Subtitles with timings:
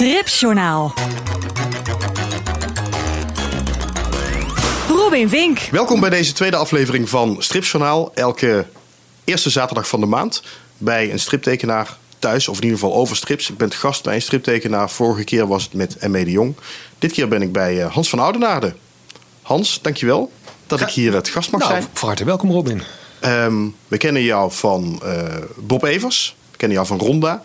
[0.00, 0.94] Stripjournaal.
[4.88, 5.58] Robin Vink.
[5.70, 8.10] Welkom bij deze tweede aflevering van Stripjournaal.
[8.14, 8.66] Elke
[9.24, 10.42] eerste zaterdag van de maand
[10.78, 13.50] bij een striptekenaar thuis, of in ieder geval over strips.
[13.50, 14.90] Ik ben gast bij een striptekenaar.
[14.90, 16.24] Vorige keer was het met M.E.
[16.24, 16.54] de Jong.
[16.98, 18.74] Dit keer ben ik bij eh, Hans van Oudenaarde.
[19.42, 20.32] Hans, dankjewel
[20.66, 21.86] dat ik hier het gast mag Nou, zijn.
[21.92, 22.82] van harte welkom Robin.
[23.20, 25.22] Ehm, we kennen jou van eh,
[25.56, 26.36] Bob Evers.
[26.50, 27.44] We kennen jou van Ronda.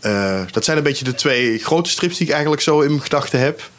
[0.00, 3.02] Eh, dat zijn een beetje de twee grote strips die ik eigenlijk zo in mijn
[3.02, 3.70] gedachten heb.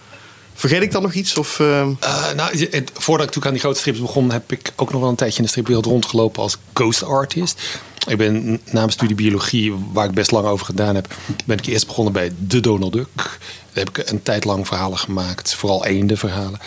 [0.53, 1.37] Vergeet ik dan nog iets?
[1.37, 4.91] Of, ehm, Eh, nou, voordat ik toen aan die grote strips begon, heb ik ook
[4.91, 7.61] nog wel een tijdje in de stripwereld rondgelopen als ghost artist.
[8.07, 11.57] Ik ben n- na mijn studie biologie, waar ik best lang over gedaan heb, ben
[11.57, 13.07] ik eerst begonnen bij de Donald Duck.
[13.15, 13.37] Daar
[13.73, 16.59] heb ik een tijd lang verhalen gemaakt, vooral eenden verhalen.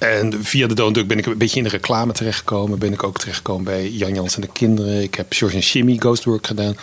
[0.00, 2.78] En via de Donald Duck ben ik een beetje in de reclame terechtgekomen.
[2.78, 5.02] Ben ik ook terechtgekomen bij Jan Jans en de Kinderen.
[5.02, 6.76] Ik heb George en Jimmy Ghostwork gedaan.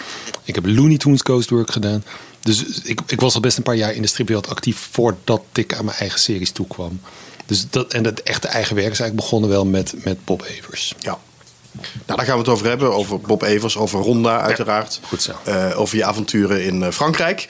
[0.44, 2.04] Ik heb Looney Tunes Ghostwork gedaan.
[2.42, 5.74] Dus ik, ik was al best een paar jaar in de stripwereld actief voordat ik
[5.74, 7.00] aan mijn eigen series toekwam.
[7.46, 10.94] Dus dat, en het echte eigen werk is eigenlijk begonnen wel met, met Bob Evers.
[11.00, 11.20] ja.
[12.06, 12.94] Nou, daar gaan we het over hebben.
[12.94, 15.00] Over Bob Evers, over Ronda uiteraard.
[15.08, 15.32] goed zo.
[15.44, 17.48] Eh, over je avonturen in eh, Frankrijk.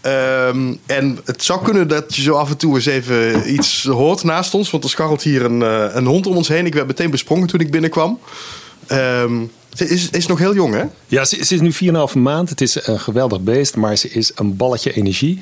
[0.00, 4.22] Ehm, en het zou kunnen dat je zo af en toe eens even iets hoort
[4.24, 4.70] naast ons.
[4.70, 6.66] Want er scharrelt hier een, eh, een hond om ons heen.
[6.66, 8.18] Ik werd meteen besprongen toen ik binnenkwam.
[8.86, 10.84] Ehm, ze is, is nog heel jong, hè?
[11.06, 12.48] Ja, ze, ze is nu 4,5 maand.
[12.48, 15.40] Het is een geweldig beest, maar ze is een balletje energie.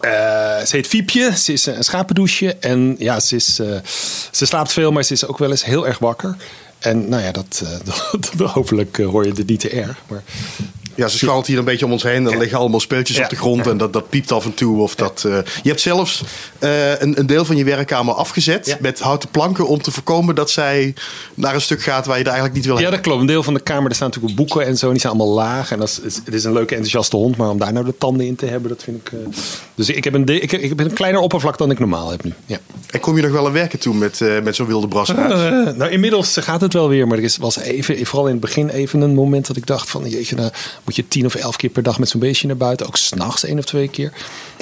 [0.00, 0.10] Eh,
[0.64, 3.66] ze heet Fiepje, ze is een schapendouche en ja, ze, is, eh,
[4.30, 6.36] ze slaapt veel, maar ze is ook wel eens heel erg wakker.
[6.78, 7.92] En nou ja, dat, eh,
[8.36, 10.02] dat, hopelijk eh, hoor je het niet te erg.
[10.08, 10.22] Maar
[10.96, 12.26] Ja, ze scharrelt hier een beetje om ons heen.
[12.26, 13.22] Er liggen allemaal speeltjes Ja.
[13.24, 14.80] op de grond en dat, dat piept af en toe.
[14.82, 16.22] Of dat, eh, je hebt zelfs
[16.58, 18.76] eh, een, een deel van je werkkamer afgezet Ja.
[18.80, 20.94] met houten planken om te voorkomen dat zij
[21.34, 22.98] naar een stuk gaat waar je er eigenlijk niet wil Ja, hebben.
[22.98, 23.20] dat klopt.
[23.20, 24.90] Een deel van de kamer, er staan natuurlijk boeken en zo.
[24.90, 25.70] Die zijn allemaal laag.
[25.72, 27.36] En dat is, het is een leuke, enthousiaste hond.
[27.36, 29.12] Maar om daar nou de tanden in te hebben, dat vind ik...
[29.12, 29.18] eh,
[29.74, 32.10] Dus ik heb, een de- ik, heb, ik heb een kleiner oppervlak dan ik normaal
[32.10, 32.32] heb nu.
[32.46, 32.58] Ja.
[32.90, 35.74] En kom je nog wel aan werken toe met, met zo'n wilde brashuis?
[35.76, 37.06] Nou, inmiddels gaat het wel weer.
[37.06, 39.90] Maar er is, was even, vooral in het begin even een moment dat ik dacht
[39.90, 40.08] van...
[40.08, 40.50] Jeetje, nou
[40.86, 42.86] moet je tien of elf keer per dag met zo'n beestje naar buiten.
[42.86, 44.12] Ook s'nachts één of twee keer.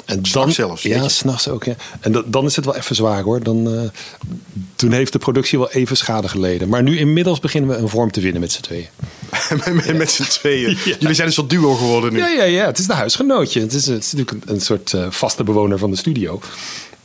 [0.05, 1.63] En dan, zelfs, Ja, s'nachts ook.
[1.63, 1.75] Ja.
[1.99, 3.43] En da- dan is het wel even zwaar hoor.
[3.43, 3.81] Dan, eh,
[4.75, 6.69] toen heeft de productie wel even schade geleden.
[6.69, 8.87] Maar nu inmiddels beginnen we een vorm te winnen met z'n tweeën.
[9.65, 10.69] met met, met z'n tweeën.
[10.85, 10.95] Ja.
[10.99, 12.19] Jullie zijn een soort duo geworden nu.
[12.19, 12.65] Ja, ja, ja.
[12.65, 13.59] Het is de huisgenootje.
[13.61, 16.39] Het is, het is natuurlijk een, een soort eh, vaste bewoner van de studio.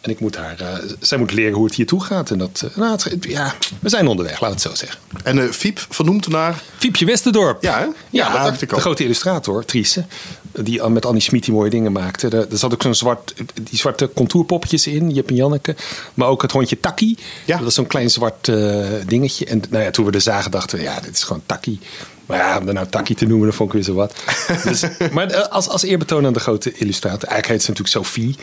[0.00, 0.66] En ik moet haar, eh,
[1.00, 2.30] zij moet leren hoe het hier toe gaat.
[2.30, 5.00] En dat, eh, nou, het- ja, we zijn onderweg, laat het zo zeggen.
[5.24, 6.62] En eh Fiep, vernoemd naar...
[6.78, 7.62] Fiepje Westerdorp.
[7.62, 7.86] Ja, hè?
[8.10, 10.04] Ja, dat dacht ik de grote illustrator, Triese.
[10.52, 12.28] Die met Annie Schmid die mooie dingen maakte.
[12.28, 15.76] Er, er zat ook zo'n zwart, die zwarte contourpoppetjes in, Jip en Janneke.
[16.14, 17.18] Maar ook het hondje Takkie.
[17.46, 17.54] Ja.
[17.54, 19.44] Dat was zo'n klein zwart eh, dingetje.
[19.46, 21.78] En nou ja, toen we er zagen dachten we, ja, dit is gewoon Takkie.
[22.26, 24.14] Maar ja, om er nou Takkie te noemen, dat vond ik weer zo wat.
[24.64, 24.82] dus,
[25.12, 27.28] maar als, als eerbetoon aan de grote illustrator.
[27.28, 28.36] Eigenlijk heet ze natuurlijk Sophie.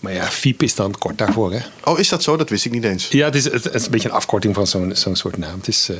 [0.00, 1.58] Maar ja, Fiep is dan kort daarvoor, hè?
[1.84, 2.36] Oh, is dat zo?
[2.36, 3.08] Dat wist ik niet eens.
[3.08, 5.58] Ja, het is, het is een beetje een afkorting van zo'n zo'n soort naam.
[5.58, 5.96] Het is, eh,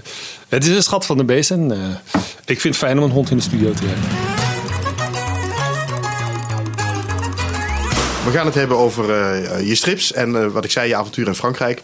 [0.49, 1.51] het is een schat van de beest.
[1.51, 4.09] En eh, ik vind het fijn om een hond in de studio te hebben.
[8.25, 11.35] We gaan het hebben over eh, je strips en wat ik zei, je avontuur in
[11.35, 11.83] Frankrijk.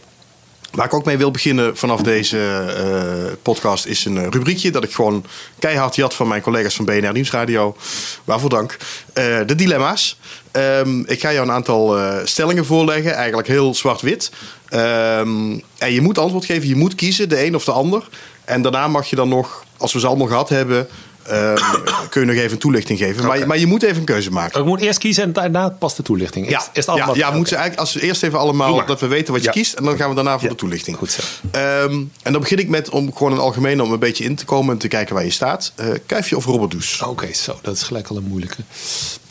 [0.75, 4.85] Waar ik ook mee wil beginnen vanaf deze eh, podcast is een eh, rubriekje dat
[4.85, 5.25] ik gewoon
[5.59, 7.77] keihard jat van mijn collega's van BNR Nieuwsradio.
[8.25, 8.77] Waarvoor dank.
[9.13, 10.19] Eh, de dilemma's.
[10.51, 14.31] Ehm, ik ga jou een aantal stellingen voorleggen, eigenlijk heel zwart-wit.
[14.69, 18.09] Ehm, en je moet antwoord geven, je moet kiezen, de een of de ander.
[18.45, 20.89] En daarna mag je dan nog, als we ze allemaal gehad hebben,
[21.27, 21.57] ehm,
[22.11, 23.27] kun je nog even een toelichting geven.
[23.27, 24.61] Maar, maar je moet even een keuze maken.
[24.61, 26.51] Ik moet eerst kiezen en daarna pas de toelichting.
[26.51, 27.37] Ja, Is, ja, allemaal- ja Oké.
[27.37, 29.53] moeten ze eigenlijk, als we eerst even allemaal dat we weten wat je Ja.
[29.53, 29.73] kiest.
[29.75, 30.97] En dan gaan we daarna voor de toelichting.
[30.97, 31.23] Goed zo.
[31.51, 31.93] Ehm,
[32.23, 34.73] en dan begin ik met om gewoon een algemeen om een beetje in te komen
[34.73, 35.73] en te kijken waar je staat.
[35.77, 37.03] Eh kuifje of robberdoes?
[37.03, 38.57] Oké, zo, dat is gelijk al een moeilijke.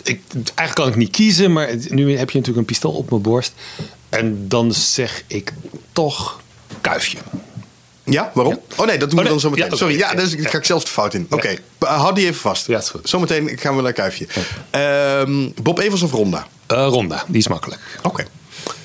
[0.03, 3.21] Ik, eigenlijk kan ik niet kiezen, maar nu heb je natuurlijk een pistool op mijn
[3.21, 3.53] borst.
[4.09, 5.53] En dan zeg ik
[5.93, 6.39] toch
[6.81, 7.17] kuifje.
[8.05, 8.59] Ja, waarom?
[8.75, 9.39] Oh nee, dat doen Oh, we dan nee.
[9.39, 9.69] zo meteen.
[9.69, 9.75] Ja.
[9.75, 11.27] Sorry, ja, daar ga ik zelf de fout in.
[11.29, 11.47] Oké,
[11.79, 12.67] eh, houd die even vast.
[12.67, 13.09] Ja, is goed.
[13.09, 14.27] Zometeen gaan we naar kuifje.
[14.69, 16.47] Ehm, Bob Evers of Ronda?
[16.67, 17.81] Eh, Ronda, die is makkelijk.
[18.03, 18.25] Oké.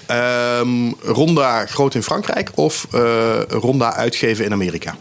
[0.06, 4.96] Ehm, Ronda groot in Frankrijk of eh, Ronda uitgeven in Amerika?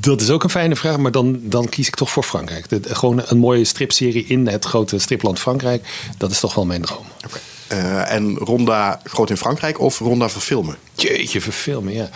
[0.00, 2.68] Dat is ook een fijne vraag, maar dan, dan kies ik toch voor Frankrijk.
[2.68, 5.84] De- gewoon een mooie stripserie in het grote stripland Frankrijk.
[6.18, 7.04] Dat is toch wel mijn droom.
[7.26, 7.38] Oké.
[7.70, 10.76] Eh, en Ronda groot in Frankrijk of Ronda verfilmen?
[10.94, 12.10] Jeetje, verfilmen, ja.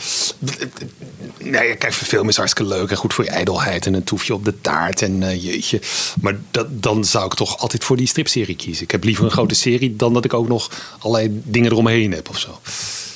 [1.39, 4.45] Nee, kijk, verfilmen is hartstikke leuk en goed voor je ijdelheid en een toefje op
[4.45, 5.81] de taart en eh, jeetje.
[6.21, 8.85] Maar dat, dan zou ik toch altijd voor die stripserie kiezen.
[8.85, 12.29] Ik heb liever een grote serie dan dat ik ook nog allerlei dingen eromheen heb
[12.29, 12.61] of zo.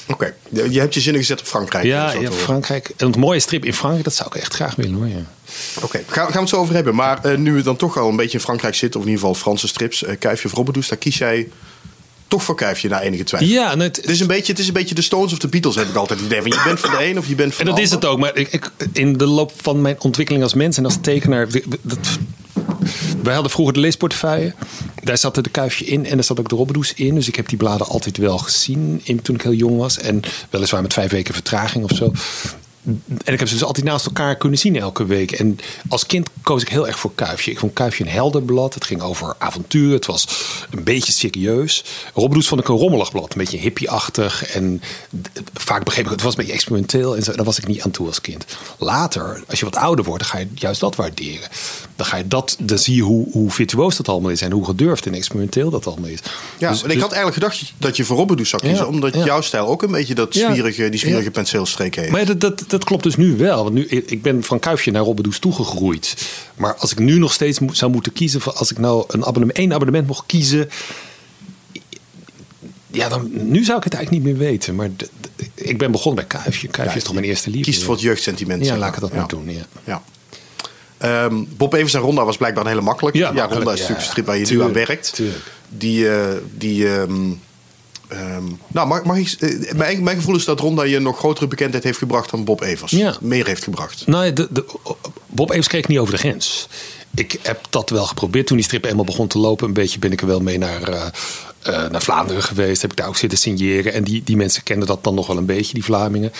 [0.08, 1.84] Oké, je je hebt je zinnen gezet op Frankrijk.
[1.84, 2.32] Ja, ja.
[2.32, 2.91] Frankrijk.
[2.96, 5.08] En een mooie strip in Frankrijk, dat zou ik echt graag willen hoor.
[5.08, 5.25] Ja.
[5.82, 6.94] Oké, gaan, gaan we het zo over hebben.
[6.94, 9.26] Maar eh, nu we dan toch al een beetje in Frankrijk zitten, of in ieder
[9.26, 11.49] geval Franse strips, eh Kuifje of Robbedoes, daar kies jij
[12.28, 13.48] toch voor Kuifje na enige twijfel.
[13.48, 15.48] Ja, en het, Het is, een beetje, het is een beetje de Stones of de
[15.48, 16.42] Beatles, heb ik altijd het idee.
[16.42, 18.04] Van, je bent van de een of je bent van En de dat is het
[18.04, 18.19] ook.
[18.19, 21.48] Maar ik, ik, in de loop van mijn ontwikkeling als mens en als tekenaar.
[21.82, 21.98] Dat,
[23.22, 24.54] wij hadden vroeger de leesportefeuille.
[25.02, 27.14] Daar zat er de kuifje in en daar zat ook de robbedoes in.
[27.14, 29.98] Dus ik heb die bladen altijd wel gezien in, toen ik heel jong was.
[29.98, 32.12] En weliswaar met vijf weken vertraging of zo.
[33.25, 35.32] En ik heb ze dus altijd naast elkaar kunnen zien elke week.
[35.32, 35.58] En
[35.88, 37.50] als kind koos ik heel erg voor Kuifje.
[37.50, 38.75] Ik vond Kuifje een helder blad.
[38.75, 39.93] Het ging over avontuur.
[39.93, 40.29] Het was
[40.70, 41.85] een beetje serieus.
[42.14, 43.32] Robbedoes vond ik een rommelig blad.
[43.32, 44.55] Een beetje hippie-achtig.
[44.55, 44.82] En
[45.55, 47.17] vaak begreep ik het was een beetje experimenteel.
[47.17, 48.44] En zo, daar was ik niet aan toe als kind.
[48.79, 51.49] Later, als je wat ouder wordt, ga je juist dat waarderen.
[51.98, 54.42] Dan ga je dat, dan zie je hoe, hoe virtuoos dat allemaal is.
[54.42, 56.18] En hoe gedurfd en experimenteel dat allemaal is.
[56.58, 58.90] Ja, Dus- en ik dus- had eigenlijk gedacht dat je voor Robbedoes zou kiezen, Ja,
[58.90, 59.24] omdat ja.
[59.24, 60.50] jouw stijl ook een beetje dat Ja.
[60.52, 62.10] zwierige, die zwierige penseelstreek heeft.
[62.10, 63.62] Maar dat, dat, dat klopt dus nu wel.
[63.62, 66.14] Want nu, ik ben van Kuifje naar Robbedoes toegegroeid.
[66.56, 68.40] Maar als ik nu nog steeds zou moeten kiezen...
[68.40, 70.68] voor- als ik nou een abonnement, één abonnement mocht kiezen...
[72.90, 74.74] Ja, dan, nu zou ik het eigenlijk niet meer weten.
[74.74, 74.90] Maar
[75.54, 76.68] ik ben begonnen bij Kuifje.
[76.68, 77.70] Kuifje Ja, is toch mijn eerste liefde.
[77.70, 78.64] Kiest voor het jeugdsentiment.
[78.64, 79.50] Ja, laat ik dat maar doen.
[79.50, 79.66] Ja.
[79.84, 80.02] Ja.
[80.98, 83.16] Ehm, Bob Evers en Ronda was blijkbaar een hele makkelijk.
[83.16, 83.82] Ja, Ja, makkelijk, Ronda is ja.
[83.82, 85.14] natuurlijk een strip waar je nu aan werkt.
[85.14, 85.44] tuurlijk.
[85.68, 87.30] Die, eh, die ehm,
[88.08, 91.46] ehm, nou, mag, mag ik, eh, mijn, mijn gevoel is dat Ronda je nog grotere
[91.46, 92.92] bekendheid heeft gebracht dan Bob Evers.
[92.92, 93.16] Ja.
[93.20, 94.06] Meer heeft gebracht.
[94.06, 94.64] Nou, ja, de, de,
[95.26, 96.68] Bob Evers kreeg niet over de grens.
[97.14, 98.46] Ik heb dat wel geprobeerd.
[98.46, 100.82] Toen die strip eenmaal begon te lopen, een beetje ben ik er wel mee naar,
[101.62, 102.82] eh, naar Vlaanderen geweest.
[102.82, 103.92] Heb ik daar ook zitten signeren.
[103.92, 106.32] En die, die mensen kenden dat dan nog wel een beetje, die Vlamingen.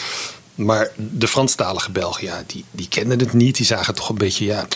[0.59, 3.57] Maar de Franstalige Belgen, ja, die, die kenden het niet.
[3.57, 4.67] Die zagen toch een beetje, ja,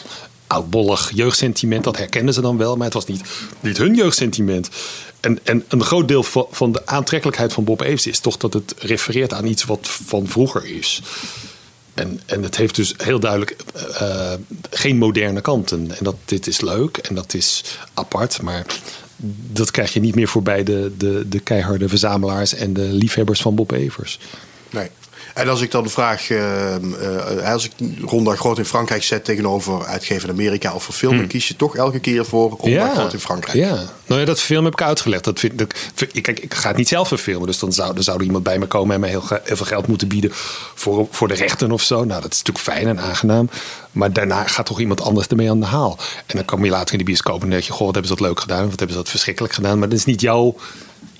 [0.46, 1.84] oudbollig jeugdsentiment.
[1.84, 3.22] Dat herkenden ze dan wel, maar het was niet,
[3.60, 4.68] niet hun jeugdsentiment.
[5.20, 8.52] En, en een groot deel van, van de aantrekkelijkheid van Bob Evers is toch dat
[8.52, 11.02] het refereert aan iets wat van vroeger is.
[11.94, 13.56] En, en het heeft dus heel duidelijk
[13.94, 14.32] eh,
[14.70, 15.90] geen moderne kanten.
[15.98, 17.64] En dat, dit is leuk en dat is
[17.94, 18.42] apart.
[18.42, 18.66] Maar
[19.52, 23.54] dat krijg je niet meer voorbij de, de, de keiharde verzamelaars en de liefhebbers van
[23.54, 24.18] Bob Evers.
[24.70, 24.90] Nee.
[25.34, 27.72] En als ik dan vraag, ehm, eh, als ik
[28.04, 31.56] Ronda Groot in Frankrijk zet tegenover uitgeven in Amerika of voor film, dan kies je
[31.56, 33.58] toch elke keer voor Ronda Groot in Frankrijk.
[33.58, 33.66] Hmm.
[33.76, 35.24] Ja, nou ja, dat film heb ik uitgelegd.
[35.24, 35.74] Dat vind, dat,
[36.22, 37.46] kijk, ik ga het niet zelf verfilmen.
[37.46, 39.66] Dus dan zou, dan zou er iemand bij me komen en heel, ge- heel veel
[39.66, 40.30] geld moeten bieden
[40.74, 42.04] voor, voor de rechten of zo.
[42.04, 43.50] Nou, dat is natuurlijk fijn en aangenaam.
[43.92, 45.98] Maar daarna gaat toch iemand anders ermee aan de haal.
[46.26, 48.16] En dan kom je later in de bioscoop en denk je: Goh, wat hebben ze
[48.16, 48.60] dat leuk gedaan?
[48.68, 49.78] Wat hebben ze dat verschrikkelijk gedaan?
[49.78, 50.56] Maar dat is niet jouw,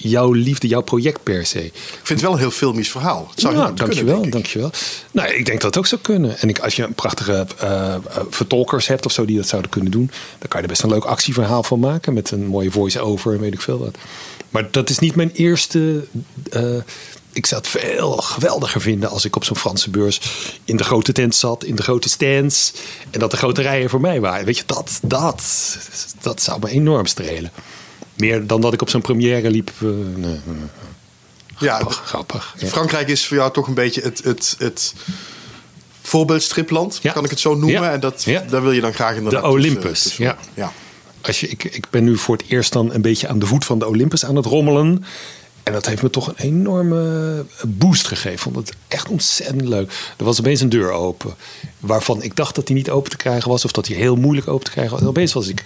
[0.02, 1.64] jouw liefde, jouw project per se.
[1.64, 1.72] Ik
[2.02, 3.26] vind het wel een heel filmisch verhaal.
[3.30, 4.32] Het zou Ja, dankjewel, kunnen, denk ik.
[4.32, 4.70] dankjewel.
[5.10, 6.38] Nou, ik denk dat het ook zou kunnen.
[6.38, 8.00] En ik, als je prachtige eh, eh,
[8.30, 10.90] vertolkers hebt of zo die dat zouden kunnen doen, dan kan je er best een
[10.90, 13.96] leuk actieverhaal van maken met een mooie voice-over en weet ik veel wat.
[14.50, 16.06] Maar dat is niet mijn eerste.
[16.50, 16.76] eh,
[17.34, 20.20] ik zou het veel geweldiger vinden als ik op zo'n Franse beurs
[20.64, 22.72] in de grote tent zat, in de grote stands.
[23.10, 24.44] En dat de grote rijen voor mij waren.
[24.46, 25.76] Weet je, dat, dat,
[26.20, 27.50] dat zou me enorm strelen.
[28.16, 29.70] Meer dan dat ik op zo'n première liep.
[29.82, 30.40] eh, nee,
[31.58, 32.54] Ja, grappig.
[32.58, 32.66] Ja.
[32.66, 34.94] Frankrijk is voor jou toch een beetje het, het, het
[36.02, 37.12] voorbeeldstripland, Ja.
[37.12, 37.82] kan ik het zo noemen.
[37.82, 37.92] Ja.
[37.92, 40.36] En dat, daar wil je dan graag inderdaad De Olympus, tussen- ja.
[40.54, 40.72] ja.
[41.20, 43.64] Als je, ik, ik ben nu voor het eerst dan een beetje aan de voet
[43.64, 45.04] van de Olympus aan het rommelen.
[45.62, 48.32] En dat heeft me toch een enorme boost gegeven.
[48.32, 49.92] Ik vond het echt ontzettend leuk.
[50.18, 51.34] Er was opeens een deur open.
[51.80, 53.64] Waarvan ik dacht dat die niet open te krijgen was.
[53.64, 55.00] Of dat die heel moeilijk open te krijgen was.
[55.02, 55.62] En opeens was ik,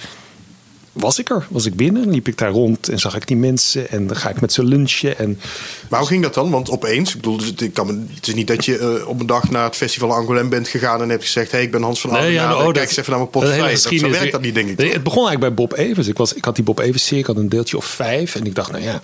[0.96, 1.46] was ik er.
[1.50, 2.10] Was ik binnen.
[2.10, 2.88] Liep ik daar rond.
[2.88, 3.91] En zag ik die mensen.
[3.91, 5.19] En dan ga ik met ze lunchen.
[5.19, 5.41] En
[5.88, 6.50] Maar hoe ging dat dan?
[6.50, 9.65] Want opeens, ik bedoel, het, kan is niet dat je eh, op een dag naar
[9.65, 12.43] het festival Angoulême bent gegaan en hebt gezegd: hey, ik ben Hans van Nee, ja,
[12.48, 13.72] nou, oh, kijk dat- eens even naar mijn dat hele portefeuille.
[13.72, 14.76] Dat, zo geschiedenis- werkt dat niet, denk ik.
[14.76, 16.06] Nee, het begon eigenlijk bij Bob Evers.
[16.08, 18.34] Ik, was, ik had die Bob Evers serie, ik had een deeltje of vijf.
[18.34, 19.00] En ik dacht, nou ja,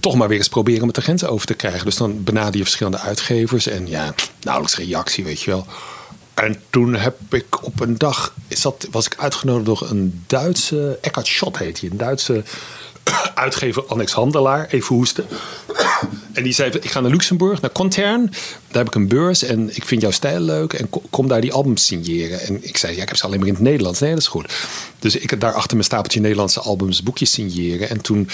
[0.00, 1.84] toch maar weer eens proberen om het de grens over te krijgen.
[1.84, 3.66] Dus dan benader je verschillende uitgevers.
[3.66, 5.66] En ja, nauwelijks reactie, weet je wel.
[6.36, 8.34] En toen heb ik op een dag,
[8.90, 12.42] was ik uitgenodigd door een Duitse, Eckhard Schott heet hij, een Duitse
[13.34, 15.26] uitgever, Annex Handelaar, even hoesten.
[16.32, 18.26] En die zei, ik ga naar Luxemburg, naar Contern.
[18.68, 20.72] Daar heb ik een beurs en ik vind jouw stijl leuk.
[20.72, 22.40] En ko- kom daar die albums signeren.
[22.40, 24.00] En ik zei, ja, ik heb ze alleen maar in het Nederlands.
[24.00, 24.52] Nee, dat is goed.
[24.98, 27.88] Dus ik heb daar achter mijn stapeltje Nederlandse albums boekjes signeren.
[27.88, 28.28] En toen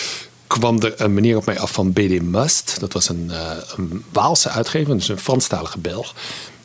[0.47, 2.77] kwam er een meneer op mij af van BD Must.
[2.81, 6.15] Dat was een, eh, een Waalse uitgever, dus een Franstalige Belg.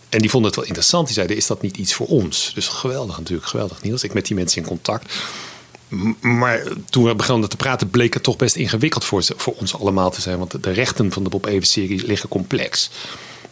[0.10, 1.06] En die vonden het wel interessant.
[1.06, 2.52] Die zeiden, is dat niet iets voor ons?
[2.56, 4.04] Dus geweldig natuurlijk, geweldig Niels.
[4.04, 5.14] Ik met die mensen in contact.
[6.22, 10.12] Maar toen we begonnen te praten, bleek het toch best ingewikkeld voor, voor ons allemaal
[10.12, 10.38] te zijn.
[10.38, 12.90] Want de- rechten van de Bob Evans-serie liggen complex.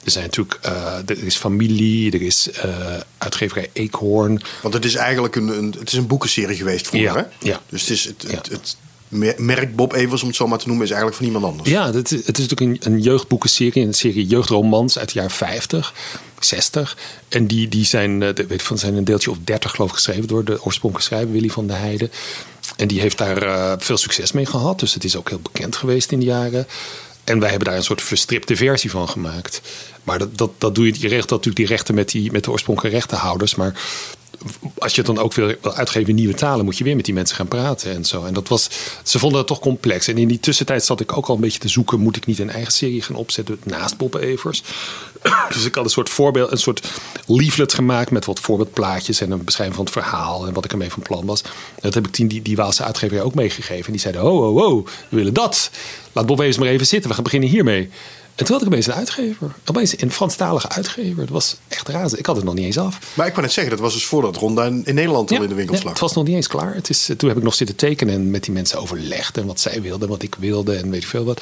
[0.04, 4.42] Er zijn natuurlijk, eh, er is familie, er is eh, uitgeverij Eekhoorn.
[4.62, 7.16] Want het is eigenlijk een, een, het is een boekenserie geweest vroeger.
[7.16, 7.48] Ja, hè?
[7.50, 7.62] ja.
[7.70, 8.38] Dus het is het, het, Ja.
[8.56, 8.85] het mer-
[9.38, 11.70] merk Bob Evers, om het zo maar te noemen, is eigenlijk van iemand anders.
[11.70, 15.32] Ja, het is, het is natuurlijk een, een jeugdboekenserie, een serie jeugdromans uit de jaren
[15.32, 15.94] 50,
[16.40, 16.98] 60.
[17.30, 20.28] En die, die zijn, eh, weet van, zijn een deeltje of 30 geloof ik geschreven
[20.28, 22.12] door de oorspronkelijke schrijver Willy van der Heijden.
[22.78, 24.80] En die heeft daar eh, veel succes mee gehad.
[24.80, 26.68] Dus het is ook heel bekend geweest in de jaren.
[27.24, 29.62] En wij hebben daar een soort verstripte versie van gemaakt.
[30.04, 32.52] Maar dat, dat, dat doe je, je regelt natuurlijk die rechten met, die, met de
[32.52, 33.56] oorspronkelijke rechtenhouders.
[33.56, 33.82] Maar
[34.78, 37.14] als je het dan ook wil uitgeven in nieuwe talen, moet je weer met die
[37.14, 38.26] mensen gaan praten en zo.
[38.26, 38.70] En dat was,
[39.04, 40.08] ze vonden dat toch complex.
[40.08, 42.40] En in die tussentijd zat ik ook al een beetje te zoeken: moet ik niet
[42.40, 44.64] een eigen serie gaan opzetten naast Bob Evers?
[45.54, 46.88] Dus ik had een soort voorbeeld, een soort
[47.28, 50.92] leaflet gemaakt met wat voorbeeldplaatjes en een beschrijving van het verhaal en wat ik ermee
[50.92, 51.44] van plan was.
[51.80, 53.86] Dat heb ik die, die, Waalse uitgever ook meegegeven.
[53.86, 55.70] En die zeiden: oh, oh, oh, we willen dat.
[56.12, 57.10] Laat Bob Evers maar even zitten.
[57.10, 57.90] We gaan beginnen hiermee.
[58.36, 59.52] En toen had ik opeens een uitgever.
[59.66, 61.16] Opeens een Franstalige uitgever.
[61.16, 62.20] Dat was echt razend.
[62.20, 63.00] Ik had het nog niet eens af.
[63.14, 65.50] Maar ik kan net zeggen, dat was dus voordat Ronda in, in Nederland al in
[65.50, 65.94] de winkels ja, lag.
[65.94, 66.76] het was nog niet eens klaar.
[66.76, 69.38] Het is, toen heb ik nog zitten tekenen en met die mensen overlegd.
[69.38, 71.42] En wat zij wilden en wat ik wilde en weet ik veel wat.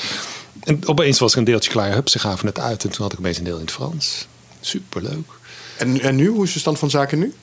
[0.59, 1.93] En opeens was er een deeltje klaar.
[1.93, 2.83] Hup, ze gaven het uit.
[2.83, 4.27] En toen had ik opeens een deel in het Frans.
[4.59, 5.31] Superleuk.
[5.77, 7.33] En, en nu, hoe is de stand van zaken nu?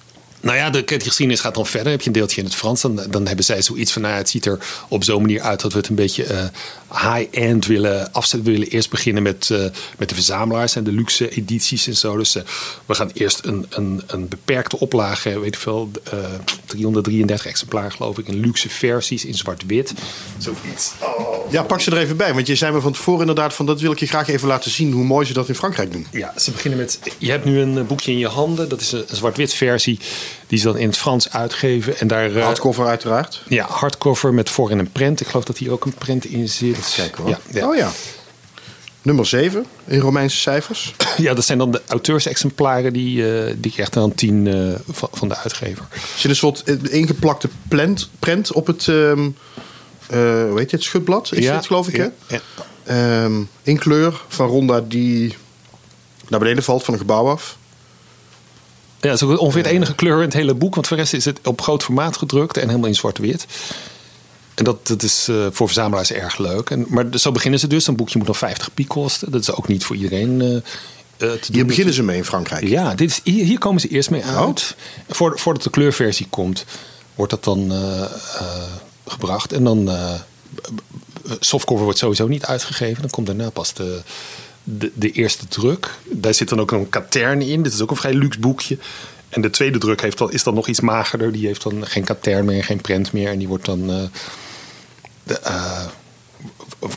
[0.40, 1.92] Nou ja, de, die geschiedenis gaat dan verder.
[1.92, 2.80] Heb je een deeltje in het Frans.
[2.80, 5.60] Dan, dan hebben zij zoiets van, nou, ja, het ziet er op zo'n manier uit
[5.60, 6.44] dat we het een beetje eh,
[6.92, 8.52] high-end willen afzetten.
[8.52, 9.64] We willen eerst beginnen met, eh,
[9.98, 12.16] met de verzamelaars en de luxe edities en zo.
[12.16, 12.42] Dus eh,
[12.86, 16.18] we gaan eerst een, een, een beperkte oplage, weet ik veel, eh
[16.66, 19.92] 333 exemplaren geloof ik, in luxe versies in zwart-wit.
[20.38, 20.92] Zoiets.
[20.98, 21.52] Oh.
[21.52, 22.34] Ja, pak ze er even bij.
[22.34, 24.70] Want je zei me van tevoren inderdaad van dat wil ik je graag even laten
[24.70, 26.06] zien hoe mooi ze dat in Frankrijk doen.
[26.10, 26.98] Ja, ze beginnen met.
[27.18, 28.68] Je hebt nu een eh, boekje in je handen.
[28.68, 29.98] Dat is een een zwart-wit versie.
[30.50, 31.98] Die ze dan in het Frans uitgeven.
[31.98, 32.36] En daar.
[32.36, 33.42] eh, Hardcover uiteraard.
[33.48, 35.20] Ja, hardcover met voor- en een print.
[35.20, 36.92] Ik geloof dat hier ook een print in zit.
[36.96, 37.30] Kijken hoor.
[37.30, 37.68] Ja, ja.
[37.68, 37.90] Oh ja.
[39.02, 40.94] Nummer 7 in Romeinse cijfers.
[41.16, 45.28] ja, dat zijn dan de auteursexemplaren die, eh die krijgt dan tien eh, van, van
[45.28, 45.84] de uitgever.
[45.92, 49.30] Er zit een soort ingeplakte prent, prent op het, ehm,
[50.08, 52.08] eh, hoe heet dit, schutblad is ja, dit geloof ik hè?
[52.26, 52.40] ja.
[52.84, 55.36] Ehm, in kleur van Ronda die
[56.28, 57.56] naar beneden valt van een gebouw af.
[59.00, 60.74] Ja, dat is ook ongeveer de enige kleur in het hele boek.
[60.74, 63.46] Want voor de rest is het op groot formaat gedrukt en helemaal in zwart-wit.
[64.54, 66.70] En dat, dat is eh, voor verzamelaars erg leuk.
[66.70, 67.86] En, maar zo beginnen ze dus.
[67.86, 69.30] Een boekje moet nog 50 piek kosten.
[69.30, 71.38] Dat is ook niet voor iedereen te doen.
[71.52, 72.68] Hier beginnen ze mee in Frankrijk.
[72.68, 74.76] Ja, dit is, hier, hier komen ze eerst mee uit.
[75.08, 76.64] Voor, voordat de kleurversie komt,
[77.14, 77.72] wordt dat dan
[79.06, 79.52] gebracht.
[79.52, 79.88] En dan.
[79.88, 80.14] eh
[81.40, 83.00] softcover wordt sowieso niet uitgegeven.
[83.00, 84.02] Dan komt daarna pas de,
[84.64, 85.90] de, de eerste druk.
[86.10, 87.62] Daar zit dan ook een katern in.
[87.62, 88.78] Dit is ook een vrij luxe boekje.
[89.28, 91.32] En de tweede druk heeft dan, is dan nog iets magerder.
[91.32, 93.28] Die heeft dan geen katern meer, geen prent meer.
[93.30, 93.90] En die wordt dan.
[93.90, 94.02] eh,
[95.24, 95.86] de, eh,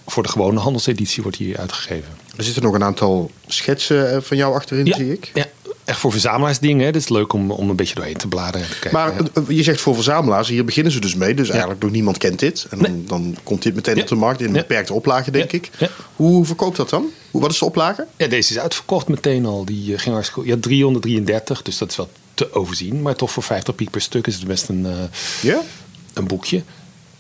[0.06, 2.10] voor de gewone handelseditie wordt die uitgegeven.
[2.38, 5.32] Er zitten nog een aantal schetsen eh, van jou achterin, zie ik.
[5.34, 5.46] Ja,
[5.86, 6.80] echt voor verzamelaarsdingen.
[6.80, 6.86] hè.
[6.86, 8.62] Het is leuk om, om een beetje doorheen te bladeren.
[8.68, 9.00] En te kijken.
[9.00, 9.44] Maar Ja.
[9.56, 11.34] je zegt voor verzamelaars, hier beginnen ze dus mee.
[11.34, 12.68] Dus eigenlijk nog niemand kent dit.
[12.70, 13.04] En dan, Nee.
[13.04, 14.02] dan komt dit meteen Ja.
[14.02, 15.70] op de markt in een beperkte oplage, denk ik.
[16.16, 17.06] Hoe verkoopt dat dan?
[17.32, 18.08] Hoe, wat is de oplage?
[18.18, 19.66] Ja, deze is uitverkocht meteen al.
[19.66, 20.50] Die eh, ging hartstikke.
[20.50, 23.02] Ja, 333, dus dat is wel te overzien.
[23.02, 24.88] Maar toch voor 50 piek per stuk is het best een,
[25.42, 25.62] Ja?
[26.14, 26.64] een boekje.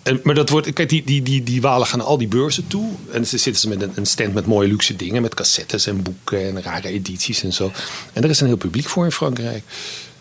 [0.04, 2.90] En, maar dat wordt, kijk, die, die, die, die walen gaan al die beurzen toe.
[3.12, 5.22] En ze zitten ze met een, een stand met mooie luxe dingen.
[5.22, 7.72] Met cassettes en boeken en rare edities en zo.
[8.14, 9.64] En er is een heel publiek voor in Frankrijk.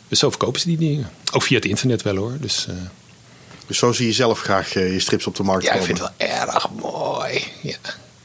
[0.08, 1.10] Dus zo verkopen ze die dingen.
[1.32, 2.36] Ook via het internet wel hoor.
[2.40, 2.74] Dus eh,
[3.66, 5.96] Dus zo zie je zelf graag eh, je strips op de markt ja, ik komen.
[5.96, 7.44] vind het wel erg mooi.
[7.62, 7.76] Ja.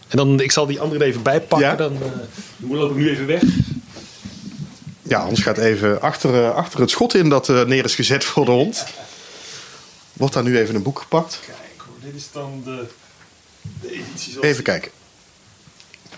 [0.08, 1.68] En dan, ik zal die andere er even bijpakken.
[1.68, 1.76] Ja.
[1.76, 3.42] Dan uh, loop ik nu even weg.
[5.04, 8.52] Ja, anders gaat even achter, achter het schot in dat neer is gezet voor de
[8.52, 8.86] hond.
[10.18, 11.40] Wordt daar nu even een boek gepakt.
[11.46, 12.84] Kijk hoor, dit is dan de,
[13.82, 14.92] de editie zoals Even kijken.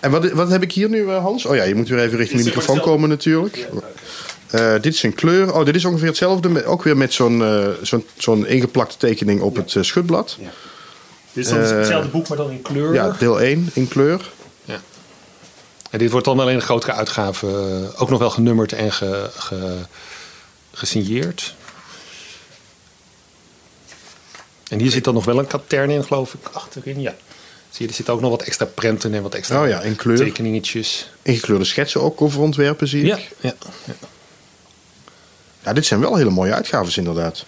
[0.00, 1.44] En wat, wat heb ik hier nu, eh, Hans?
[1.44, 3.68] Oh ja, je moet weer even richting de microfoon komen natuurlijk.
[4.50, 5.54] Eh, dit is een kleur.
[5.54, 6.64] Oh, dit is ongeveer hetzelfde.
[6.64, 10.36] Ook weer met zo'n eh, zo'n zo'n ingeplakte tekening op het schutblad.
[10.40, 10.50] Ja.
[11.32, 12.94] Dit is dan hetzelfde boek, maar dan in kleur.
[12.94, 14.30] Ja, deel 1 in kleur.
[14.64, 14.80] Ja.
[15.90, 17.46] En dit wordt dan wel in een grotere uitgave
[17.96, 19.78] ook nog wel genummerd en ge, ge-
[20.72, 21.54] gesigneerd.
[24.70, 27.00] En hier zit dan nog wel een katern in, geloof ik, achterin.
[27.00, 27.14] Ja.
[27.70, 29.96] Zie je, er zitten ook nog wat extra prenten en wat extra Oh ja, in
[29.96, 30.16] kleur.
[30.16, 31.10] tekeningetjes.
[31.22, 33.06] Ingekleurde schetsen ook over ontwerpen, zie ik.
[33.06, 33.54] Ja, Ja.
[33.84, 33.94] ja,
[35.64, 35.72] ja.
[35.72, 37.44] dit zijn wel hele mooie uitgaves inderdaad.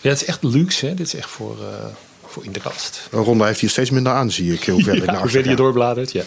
[0.00, 0.86] ja, het is echt luxe.
[0.86, 0.94] Hè?
[0.94, 1.84] Dit is echt voor, eh,
[2.26, 3.08] voor in de kast.
[3.10, 4.66] Ronda heeft hier steeds minder aan, zie ik.
[4.66, 6.22] Hoe verder Ja, naar verder je doorbladert, ja.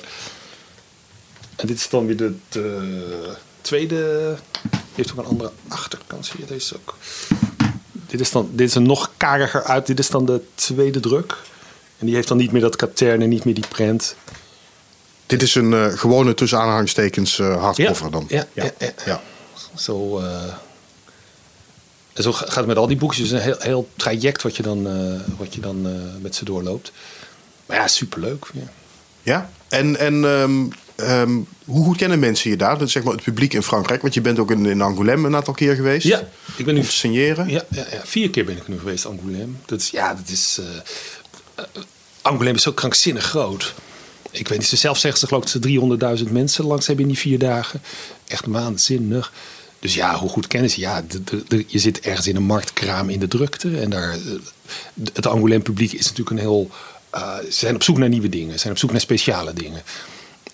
[1.56, 4.36] En dit is dan weer de, de tweede...
[4.72, 6.46] Die heeft ook een andere achterkant, zie je.
[6.46, 6.98] Deze ook...
[8.18, 9.88] Dit is, dan, dit is een nog kariger uit.
[9.88, 11.38] Dit is dan de tweede druk.
[11.98, 14.16] En die heeft dan niet meer dat katern en niet meer die prent.
[15.26, 18.26] Dit is een eh, gewone tussen aanhalingstekens eh, hardcover Ja, dan.
[18.30, 18.94] ja, ja, ja.
[19.06, 19.22] ja.
[19.76, 20.20] Zo...
[22.14, 23.32] En zo gaat het met al die boekjes.
[23.32, 24.88] een heel, heel traject wat je dan,
[25.38, 25.88] wat je dan
[26.22, 26.92] met ze doorloopt.
[27.66, 28.46] Maar ja, superleuk.
[28.54, 28.72] Ja.
[29.22, 29.50] Ja?
[29.68, 32.78] En, en ehm, ehm, hoe goed kennen mensen je daar?
[32.78, 34.02] Dat is zeg maar het publiek in Frankrijk.
[34.02, 36.08] Want je bent ook in, in Angoulême een aantal keer geweest.
[36.08, 37.50] Ja, ik ben nu Om te signeren.
[37.50, 39.66] Ja, ja, ja, vier keer ben ik nu geweest, Angoulême.
[39.66, 40.60] Dat is, ja, dat is.
[41.56, 41.64] eh,
[42.22, 43.74] Angoulême is zo krankzinnig groot.
[44.32, 47.06] Ik weet niet, ze zelf zeggen ze geloof ik dat ze 300.000 mensen langs hebben
[47.06, 47.82] in die vier dagen.
[48.28, 49.34] Echt waanzinnig.
[49.80, 50.80] Dus ja, hoe goed kennen ze?
[50.80, 53.80] Ja, de, de, de- je zit ergens in een marktkraam in de drukte.
[53.80, 54.20] En daar, eh,
[55.14, 56.70] het Angoulême publiek is natuurlijk een heel.
[57.44, 58.54] ze zijn op zoek naar nieuwe dingen.
[58.54, 59.82] Ze zijn op zoek naar speciale dingen.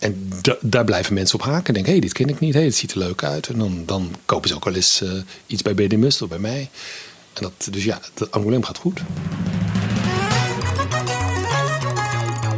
[0.01, 1.74] En da- daar blijven mensen op haken.
[1.74, 2.53] Denken, hé, hey, dit ken ik niet.
[2.53, 3.48] hey, dit ziet er leuk uit.
[3.48, 5.10] En dan, dan kopen ze ook wel eens eh,
[5.48, 6.70] iets bij BD Must of bij mij.
[7.34, 9.00] En dat, dus ja, de Angoulême gaat goed.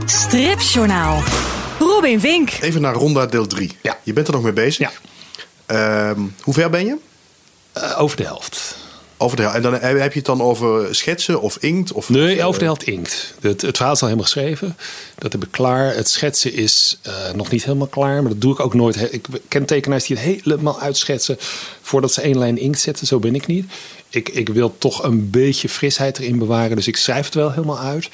[0.06, 1.24] Stripjournaal.
[1.80, 2.52] Robin Vink.
[2.62, 3.78] Even naar Ronda deel 3.
[3.82, 3.98] Ja.
[4.04, 4.78] Je bent er nog mee bezig.
[4.78, 4.92] Ja.
[5.66, 6.96] Ehm, hoe ver ben je?
[7.74, 8.76] Eh, over de helft.
[9.18, 11.92] Over de, en dan heb heb je het dan over schetsen of inkt?
[11.92, 13.34] Of, Nee, of, over de eh, helft inkt.
[13.42, 14.78] Het, het verhaal is al helemaal geschreven.
[15.18, 15.96] Dat heb ik klaar.
[15.96, 18.22] Het schetsen is eh, nog niet helemaal klaar.
[18.22, 19.14] Maar dat doe ik ook nooit.
[19.14, 21.38] Ik ken tekenaars die het helemaal uitschetsen
[21.82, 23.08] voordat ze één lijn inkt zetten.
[23.08, 23.66] Zo ben ik niet.
[24.10, 26.76] Ik, ik wil toch een beetje frisheid erin bewaren.
[26.76, 28.10] Dus ik schrijf het wel helemaal uit.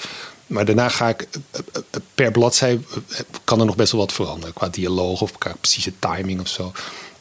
[0.49, 4.01] Maar daarna ga ik eh, eh, eh, per bladzij eh, kan er nog best wel
[4.01, 4.53] wat veranderen.
[4.53, 6.71] Qua dialoog of qua precieze timing of zo.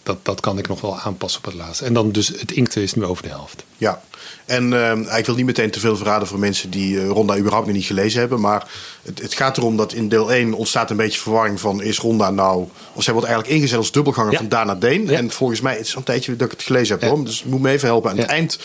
[0.08, 1.84] Dat, dat kan ik nog wel aanpassen op het laatste.
[1.84, 3.64] En dan dus het inkten is nu over de helft.
[3.76, 4.02] Ja,
[4.44, 7.66] en ehm, ik wil niet meteen te veel verraden voor mensen die eh, Ronda überhaupt
[7.66, 8.40] nog niet gelezen hebben.
[8.40, 8.68] Maar
[9.02, 12.30] het, het gaat erom dat in deel 1 ontstaat een beetje verwarring van is Ronda
[12.30, 12.68] nou...
[12.92, 14.38] Of zij wordt eigenlijk ingezet als dubbelganger Ja.
[14.38, 15.06] van Dana Deen.
[15.06, 15.12] Ja.
[15.16, 17.14] En volgens mij, het is al een tijdje dat ik het gelezen heb Ja.
[17.14, 17.24] hoor.
[17.24, 18.10] Dus het moet me even helpen.
[18.10, 18.58] Aan het eind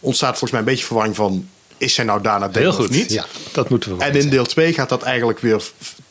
[0.00, 1.48] ontstaat volgens mij een beetje verwarring van...
[1.76, 2.90] Is zij nou Dana Deen Heel of goed.
[2.90, 3.12] niet?
[3.12, 5.62] Ja, dat moeten we En in deel 2 gaat dat eigenlijk weer...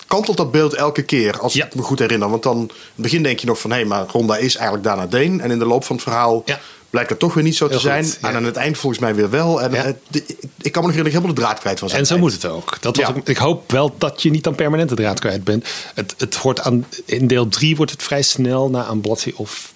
[0.07, 1.65] Kantelt dat beeld elke keer, als Ja.
[1.65, 2.29] ik me goed herinner.
[2.29, 3.71] Want dan in het begin denk je nog van...
[3.71, 5.41] hé, maar Ronda is eigenlijk Dana Deen.
[5.41, 6.59] En in de loop van het verhaal Ja.
[6.89, 8.05] blijkt dat toch weer niet zo Heel te zijn.
[8.05, 8.29] ja.
[8.29, 9.61] En aan het eind volgens mij weer wel.
[9.61, 9.83] En Ja.
[9.83, 11.93] het- de- ik kan me nog herinneren ik helemaal de draad kwijt was.
[11.93, 12.77] aan En zo moet het ook.
[12.81, 13.13] Dat was Ja.
[13.17, 15.65] ook- ik hoop wel dat je niet dan permanent de draad kwijt bent.
[15.93, 19.71] Het, het wordt aan, in deel 3 wordt het vrij snel, na een bladzijde of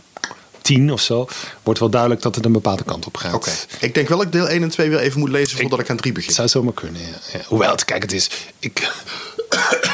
[0.62, 1.28] 10 of zo,
[1.64, 3.34] wordt wel duidelijk dat het een bepaalde kant op gaat.
[3.34, 3.52] Oké.
[3.80, 5.90] Ik denk wel dat ik deel 1 en 2 weer even moet lezen voordat ik,
[5.90, 6.28] aan 3 begin.
[6.28, 7.08] Het zou zomaar kunnen, ja.
[7.38, 7.40] ja.
[7.48, 8.29] Hoewel, het, kijk, het is...
[8.60, 8.92] Ik,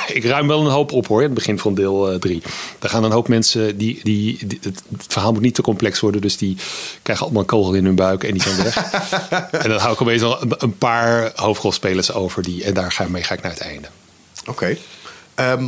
[0.08, 2.42] ik ruim wel een hoop op hoor, in het begin van deel 3.
[2.80, 6.22] Er gaan een hoop mensen, die, die, die- het verhaal moet niet te complex worden,
[6.22, 6.58] dus die
[7.02, 8.78] krijgen allemaal een kogel in hun buik en die zijn weg.
[9.64, 13.08] en dan hou ik opeens al een, een paar hoofdrolspelers over, die, en daar ga,
[13.08, 13.88] mee ga ik naar het einde.
[14.46, 14.78] Oké.
[15.36, 15.68] Ehm,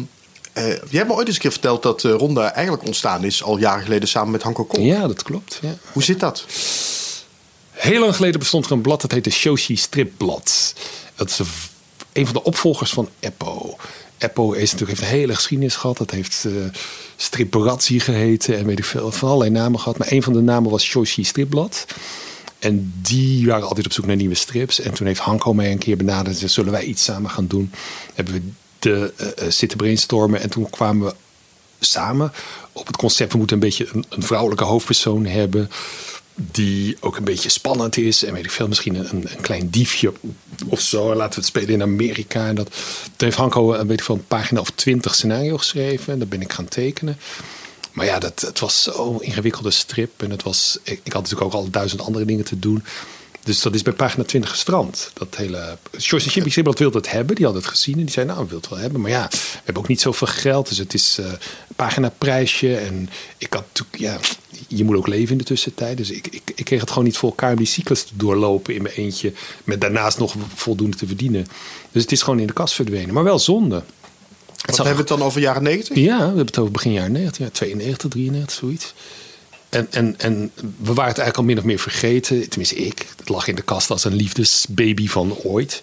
[0.54, 3.44] eh, jij hebt me ooit eens een keer verteld dat eh, Ronda eigenlijk ontstaan is
[3.44, 4.82] al jaren geleden samen met Hanko Kol.
[4.84, 5.60] Ja, dat klopt.
[5.62, 5.76] Ja.
[5.92, 6.46] Hoe zit dat?
[7.72, 10.74] Heel lang geleden bestond er een blad dat heette Shoshi Stripblad.
[11.16, 11.46] Dat is een
[12.14, 13.78] een van de opvolgers van Eppo.
[14.18, 15.98] Eppo is natuurlijk, heeft een hele geschiedenis gehad.
[15.98, 16.48] Dat heeft
[17.16, 19.98] Stripperazzi geheten en weet ik veel, van allerlei namen gehad.
[19.98, 21.86] Maar een van de namen was Shoshi Stripblad.
[22.60, 24.80] En die waren altijd op zoek naar nieuwe strips.
[24.80, 27.72] En toen heeft Hanko mij een keer benaderd zullen wij iets samen gaan doen?
[28.14, 28.42] Hebben we
[28.80, 31.14] de, eh, eh, zitten brainstormen en toen kwamen we
[31.80, 32.32] samen
[32.72, 33.32] op het concept.
[33.32, 35.70] We moeten een beetje een, een vrouwelijke hoofdpersoon hebben.
[36.52, 38.24] Die ook een beetje spannend is.
[38.24, 40.14] En weet ik veel, misschien een, een klein diefje
[40.66, 41.16] of zo.
[41.16, 42.48] Laten we het spelen in Amerika.
[42.48, 42.70] En dat,
[43.04, 46.14] toen heeft Hanko een, weet ik een pagina of twintig scenario geschreven.
[46.14, 47.18] En dat ben ik gaan tekenen.
[47.92, 50.22] Maar ja, dat, het was zo'n ingewikkelde strip.
[50.22, 52.84] En het was, ik, ik had natuurlijk ook al duizend andere dingen te doen.
[53.44, 55.12] Dus dat is bij pagina 20 gestrand.
[55.14, 55.78] Dat hele.
[55.92, 57.36] George en Chippy Stripblad wilde het hebben.
[57.36, 57.94] Die had het gezien.
[57.98, 59.02] En die zei: Nou, we willen het wel hebben.
[59.02, 60.68] Maar ja, we hebben ook niet zoveel geld.
[60.70, 62.76] Dus het is eh, een pagina prijsje.
[62.78, 63.98] En ik had natuurlijk.
[63.98, 64.18] Ja,
[64.68, 65.98] je moet ook leven in de tussentijd.
[65.98, 68.76] Dus ik, ik, ik kreeg het gewoon niet voor elkaar om die cyclus te doorlopen
[68.76, 69.34] in mijn eentje.
[69.64, 71.48] Met daarnaast nog voldoende te verdienen.
[71.92, 73.14] Dus het is gewoon in de kast verdwenen.
[73.14, 73.84] Maar wel zonde.
[74.66, 75.96] Wat zag- hebben we het dan over jaren 90?
[75.98, 78.94] ja, we hebben het over begin jaren 90, ja, 92, 93, zoiets.
[79.70, 82.50] En, en, en we waren het eigenlijk al min of meer vergeten.
[82.50, 83.08] Tenminste, ik.
[83.18, 85.82] Het lag in de kast als een liefdesbaby van ooit.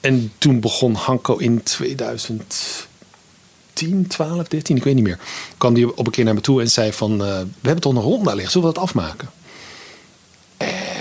[0.00, 2.86] En toen begon Hanko in 2010,
[4.08, 5.18] 12, 13, ik weet niet meer.
[5.58, 7.12] kwam die op een keer naar me toe en zei van...
[7.12, 9.30] eh, we hebben toch een ronda liggen, zullen we dat afmaken?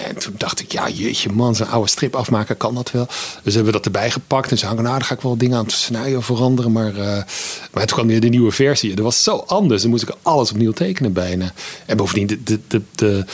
[0.07, 3.07] En toen dacht ik, ja jeetje man, zo'n oude strip afmaken kan dat wel.
[3.43, 4.51] Dus hebben we dat erbij gepakt.
[4.51, 6.71] En ze hangen, nou, dan ga ik wel dingen aan het scenario veranderen.
[6.71, 7.23] Maar, eh,
[7.71, 8.95] maar toen kwam weer de nieuwe versie.
[8.95, 9.81] Dat was zo anders.
[9.81, 11.53] Dan moest ik alles opnieuw tekenen bijna.
[11.85, 13.25] En bovendien, de, de, de, de,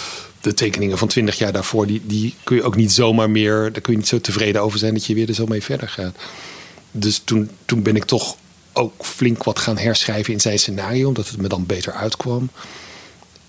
[0.41, 3.71] de tekeningen van 20 jaar daarvoor, die, die kun je ook niet zomaar meer...
[3.71, 5.89] Daar kun je niet zo tevreden over zijn dat je weer er zo mee verder
[5.89, 6.15] gaat.
[6.91, 8.35] Dus toen, toen ben ik toch
[8.73, 11.07] ook flink wat gaan herschrijven in zijn scenario.
[11.07, 12.49] Omdat het me dan beter uitkwam.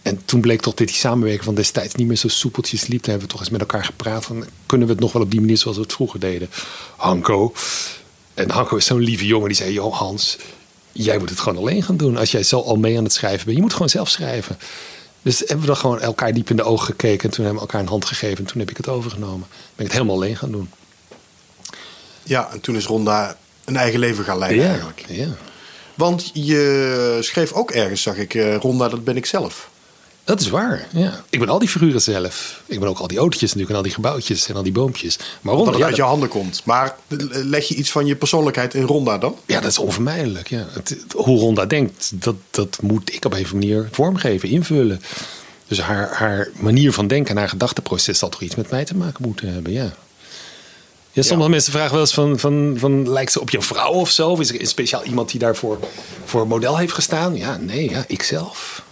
[0.08, 3.02] En toen bleek toch dat die samenwerking van destijds niet meer zo soepeltjes liep.
[3.02, 4.44] Toen hebben we toch eens met elkaar gepraat van...
[4.66, 6.50] kunnen we het nog wel op die manier zoals we het vroeger deden?
[6.96, 7.52] Hanko.
[8.34, 9.72] En Hanko is zo'n lieve jongen die zei...
[9.72, 10.38] joh Hans,
[10.92, 12.16] jij moet het gewoon alleen gaan doen.
[12.16, 13.56] Als jij zo al mee aan het schrijven bent.
[13.56, 14.58] Je moet gewoon zelf schrijven.
[15.22, 17.28] Dus hebben we dan gewoon elkaar diep in de ogen gekeken.
[17.28, 18.38] En toen hebben we elkaar een hand gegeven.
[18.38, 19.46] En toen heb ik het overgenomen.
[19.48, 20.70] Ben ik het helemaal alleen gaan doen.
[22.22, 25.04] Ja, en toen is Ronda een eigen leven gaan leiden ja, eigenlijk.
[25.08, 25.28] ja.
[25.94, 29.67] Want je schreef ook ergens, zag ik, eh, Ronda, dat ben ik zelf.
[30.28, 31.24] Dat is waar, ja.
[31.30, 32.62] Ik ben al die figuren zelf.
[32.66, 35.16] Ik ben ook al die autootjes natuurlijk en al die gebouwtjes en al die boompjes.
[35.16, 36.62] Maar Dat Ronda, het ja, uit je dat, handen komt.
[36.64, 36.96] Maar
[37.30, 39.36] leg je iets van je persoonlijkheid in Ronda dan?
[39.46, 40.48] ja, dat is onvermijdelijk.
[40.48, 40.66] Ja.
[40.72, 45.02] Het, hoe Ronda denkt, dat, dat moet ik op een of andere manier vormgeven, invullen.
[45.68, 48.96] Dus haar, haar manier van denken en haar gedachteproces zal toch iets met mij te
[48.96, 49.92] maken moeten hebben, ja.
[51.12, 51.54] Ja, sommige Ja.
[51.54, 54.28] mensen vragen wel eens van, van, van, lijkt ze op je vrouw of zo?
[54.30, 55.78] Of is er een speciaal iemand die daarvoor
[56.24, 57.36] voor model heeft gestaan?
[57.36, 58.82] Ja, nee, ja, ikzelf.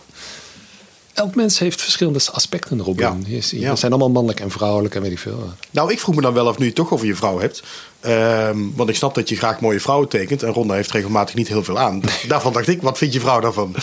[1.17, 2.99] Elk mens heeft verschillende aspecten erop.
[2.99, 3.17] Ja.
[3.27, 3.77] Je Ja.
[3.77, 5.53] Zijn allemaal mannelijk en vrouwelijk en weet ik veel.
[5.71, 7.63] Nou, ik vroeg me dan wel of nu je toch over je vrouw hebt.
[8.01, 10.43] Ehm, want ik snap dat je graag mooie vrouwen tekent.
[10.43, 12.03] En Ronda heeft regelmatig niet heel veel aan.
[12.29, 13.75] Daarvan dacht ik, wat vindt je vrouw daarvan?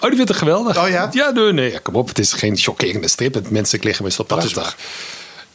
[0.00, 0.82] Oh, die vindt het geweldig.
[0.82, 1.08] Oh ja?
[1.12, 1.70] Ja, nee, nee.
[1.70, 2.08] ja, kom op.
[2.08, 3.34] Het is geen chockerende strip.
[3.34, 4.76] Het menselijk lichaam is Dat is prachtig.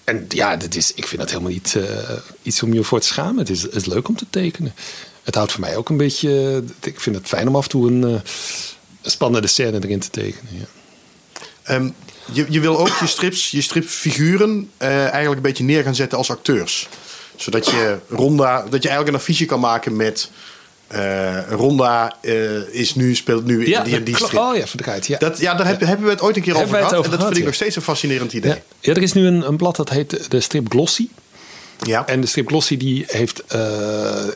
[0.04, 1.84] En ja, dat is, ik vind dat helemaal niet eh,
[2.42, 3.38] iets om je voor te schamen.
[3.38, 4.74] Het is, het is leuk om te tekenen.
[5.24, 6.64] Het houdt voor mij ook een beetje...
[6.82, 8.20] Ik vind het fijn om af en toe een, eh,
[9.02, 10.52] spannende scène erin te tekenen.
[10.60, 10.66] Ja.
[11.68, 11.90] Ehm,
[12.32, 16.18] je, je wil ook je strips, je stripfiguren eh, eigenlijk een beetje neer gaan zetten
[16.18, 16.88] als acteurs.
[17.36, 20.30] Zodat je Ronda, dat je eigenlijk een affiche kan maken met
[20.88, 24.40] eh, Ronda eh, is nu, speelt nu in die en die strip.
[24.40, 25.08] Oh ja, verdraaid.
[25.08, 25.18] Ja.
[25.18, 26.84] Dat, ja, daar hebben, hebben we het ooit een keer over gehad.
[26.84, 28.52] het en over dat vind ik nog steeds een fascinerend idee.
[28.52, 28.62] Ja.
[28.80, 31.08] ja, er is nu een, een blad dat heet de strip Glossy.
[31.86, 32.08] Ja.
[32.08, 33.44] En de strip Glossy die heeft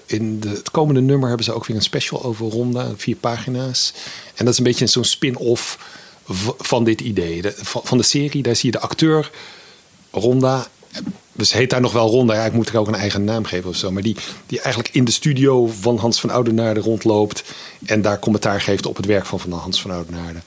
[0.06, 3.94] in de, het komende nummer hebben ze ook weer een special over Ronda, vier pagina's.
[4.36, 5.78] En dat is een beetje zo'n spin-off
[6.58, 7.41] van dit idee.
[7.41, 9.32] De- van, van de serie, daar zie je de acteur
[10.12, 10.67] Ronda.
[11.34, 12.34] Dus heet daar nog wel Ronda.
[12.34, 13.91] Ja, ik moet er ook een eigen naam geven of zo.
[13.91, 14.15] Maar die,
[14.46, 17.44] die eigenlijk in de studio van Hans van Oudenaarde rondloopt.
[17.86, 20.39] En daar commentaar geeft op het werk van, van Hans van Oudenaarde.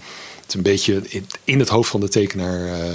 [0.44, 1.03] Het is een beetje
[1.44, 2.66] in, het hoofd van de tekenaar.
[2.66, 2.88] eh,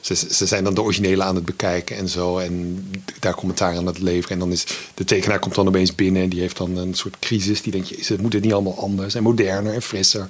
[0.00, 2.38] ze, ze zijn dan de originele aan het bekijken en zo.
[2.38, 2.86] En
[3.20, 4.30] daar commentaar aan het leveren.
[4.30, 6.22] En dan is de tekenaar komt dan opeens binnen.
[6.22, 7.62] En die heeft dan een soort crisis.
[7.62, 10.28] Die denkt, je, ze niet allemaal anders en moderner en frisser.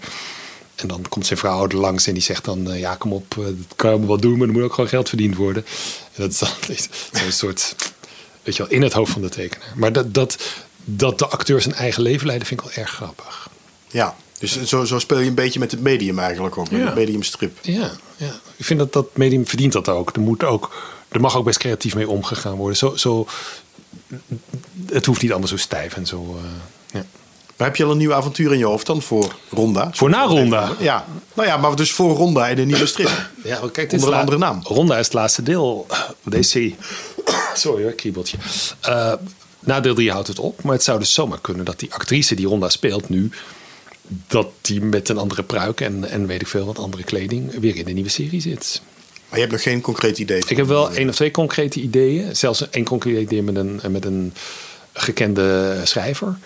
[0.82, 2.70] En dan komt zijn vrouw er langs en die zegt dan...
[2.70, 4.90] eh, ja, kom op, eh, dat kan je wel doen, maar er moet ook gewoon
[4.90, 5.64] geld verdiend worden.
[6.14, 6.48] En dat is dan
[7.22, 7.74] zo'n soort...
[8.42, 9.72] Weet je wel, in het hoofd van de tekenaar.
[9.76, 10.38] Maar dat, dat,
[10.84, 13.48] dat de acteur zijn eigen leven leiden vind ik wel erg grappig.
[13.88, 16.70] Ja, dus zo, zo speel je een beetje met het medium eigenlijk ook.
[16.70, 16.86] Met Ja.
[16.86, 17.58] het mediumstrip.
[17.62, 20.10] Ja, ja, ik vind dat dat medium verdient dat ook.
[20.16, 20.92] Er, moet ook.
[21.08, 22.76] er mag ook best creatief mee omgegaan worden.
[22.76, 23.26] Zo, zo,
[24.86, 26.38] het hoeft niet allemaal zo stijf en zo...
[26.44, 27.06] eh, ja.
[27.60, 29.90] Maar heb je al een nieuw avontuur in je hoofd dan voor Ronda?
[29.92, 30.72] Voor na Ronda?
[30.78, 33.30] Ja, nou ja, maar dus voor Ronda in een nieuwe strip.
[33.44, 34.60] Ja, kijk, Onder een andere naam.
[34.62, 35.86] Ronda is het laatste deel.
[36.22, 36.76] Deze serie.
[37.54, 38.36] Sorry hoor, kriebeltje.
[38.80, 39.12] Eh
[39.60, 40.62] na deel 3 houdt het op.
[40.62, 43.30] Maar het zou dus zomaar kunnen dat die actrice die Ronda speelt nu...
[44.26, 47.60] dat die met een andere pruik en, en weet ik veel wat andere kleding...
[47.60, 48.82] weer in de nieuwe serie zit.
[49.28, 50.42] Maar je hebt nog geen concreet idee.
[50.48, 52.36] Ik heb wel één of twee concrete ideeën.
[52.36, 54.34] Zelfs één concreet idee met een, met een
[54.92, 56.38] gekende schrijver.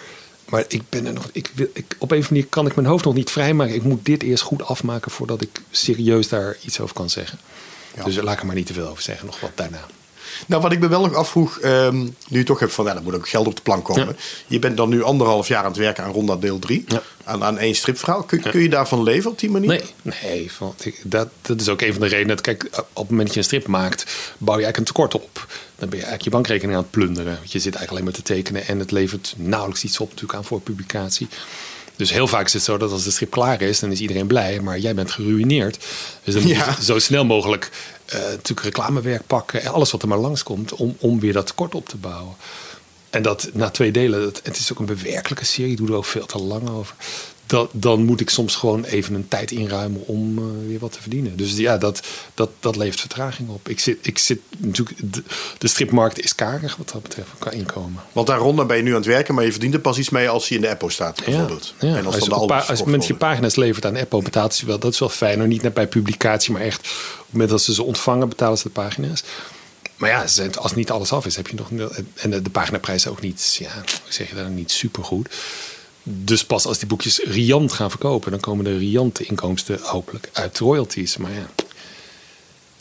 [0.48, 1.28] Maar ik ben er nog.
[1.32, 3.74] Ik wil, ik, op een of andere manier kan ik mijn hoofd nog niet vrijmaken.
[3.74, 7.38] Ik moet dit eerst goed afmaken voordat ik serieus daar iets over kan zeggen.
[7.96, 8.04] Ja.
[8.04, 9.26] Dus laat ik er maar niet te veel over zeggen.
[9.26, 9.86] Nog wat daarna.
[10.46, 11.96] Nou, wat ik me wel nog afvroeg, ehm,
[12.28, 14.06] nu je toch hebt van, ja, moet ook geld op de plank komen.
[14.06, 14.14] Ja.
[14.46, 16.84] Je bent dan nu anderhalf jaar aan het werken aan Ronda deel 3.
[16.86, 17.02] Ja.
[17.24, 18.22] Aan, aan één stripverhaal.
[18.22, 19.68] Kun, kun je daarvan leven op die manier?
[19.68, 22.36] Nee, nee want dat, dat is ook een van de redenen.
[22.36, 24.04] Dat, kijk, op het moment dat je een strip maakt,
[24.38, 25.46] bouw je eigenlijk een tekort op.
[25.76, 27.34] Dan ben je eigenlijk je bankrekening aan het plunderen.
[27.38, 30.34] Want je zit eigenlijk alleen maar te tekenen en het levert nauwelijks iets op natuurlijk
[30.34, 31.28] aan voor publicatie.
[31.96, 34.26] Dus heel vaak is het zo dat als de strip klaar is, dan is iedereen
[34.26, 35.78] blij, maar jij bent geruineerd.
[36.24, 36.74] Dus dan moet Ja.
[36.78, 37.70] je zo snel mogelijk
[38.04, 41.74] eh, natuurlijk reclamewerk pakken en alles wat er maar langskomt om, om weer dat tekort
[41.74, 42.34] op te bouwen.
[43.10, 45.94] En dat na twee delen, dat, het is ook een bewerkelijke serie, ik doe er
[45.94, 46.94] ook veel te lang over.
[47.54, 51.00] Dat, dan moet ik soms gewoon even een tijd inruimen om eh, weer wat te
[51.00, 51.36] verdienen.
[51.36, 52.02] Dus ja, dat,
[52.34, 53.68] dat, dat levert vertraging op.
[53.68, 55.22] Ik zit, ik zit natuurlijk, de,
[55.58, 58.02] de stripmarkt is karig wat dat betreft qua inkomen.
[58.12, 60.10] Want aan Ronda ben je nu aan het werken, maar je verdient er pas iets
[60.10, 61.74] mee als hij in de Apple staat, bijvoorbeeld.
[61.78, 63.16] Ja, En als, dan je de als je worden.
[63.16, 64.78] pagina's levert aan Apple, betaalt ze wel.
[64.78, 65.38] Dat is wel fijn.
[65.38, 65.48] hoor.
[65.48, 66.86] Niet net bij publicatie, maar echt op
[67.18, 69.22] het moment dat ze ze ontvangen, betalen ze de pagina's.
[69.96, 71.70] Maar ja, als niet alles af is, heb je nog.
[72.14, 73.70] En de, de paginaprijs ook niet, ja,
[74.08, 75.28] zeg je dat, niet supergoed.
[76.06, 80.58] Dus pas als die boekjes riant gaan verkopen, dan komen de riante inkomsten hopelijk uit
[80.58, 81.16] royalties.
[81.16, 81.46] Maar ja,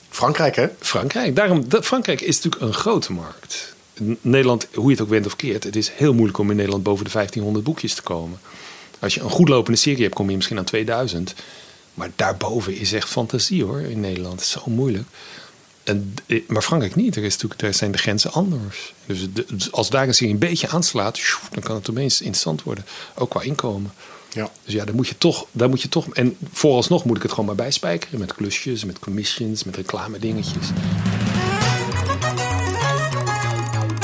[0.09, 0.67] Frankrijk, hè?
[0.79, 1.35] Frankrijk.
[1.35, 3.75] Daarom, Frankrijk is natuurlijk een grote markt.
[4.21, 6.83] Nederland, hoe je het ook went of keert, het is heel moeilijk om in Nederland
[6.83, 8.39] boven de 1500 boekjes te komen.
[8.99, 11.33] Als je een goed lopende serie hebt, kom je misschien aan 2000.
[11.93, 14.41] Maar daarboven is echt fantasie hoor in Nederland.
[14.41, 15.07] Zo moeilijk.
[15.83, 17.15] En, eh, maar Frankrijk niet.
[17.15, 18.93] Er, is natuurlijk, daar zijn de grenzen anders.
[19.05, 21.19] Dus de- dus als daar een serie een beetje aanslaat,
[21.51, 22.85] dan kan het opeens interessant worden.
[23.15, 23.93] Ook qua inkomen.
[24.33, 24.49] Ja.
[24.65, 26.07] Dus ja, daar moet je toch, daar moet je toch.
[26.13, 30.65] En vooralsnog moet ik het gewoon maar bijspijkeren met klusjes, met commissions, met reclame dingetjes.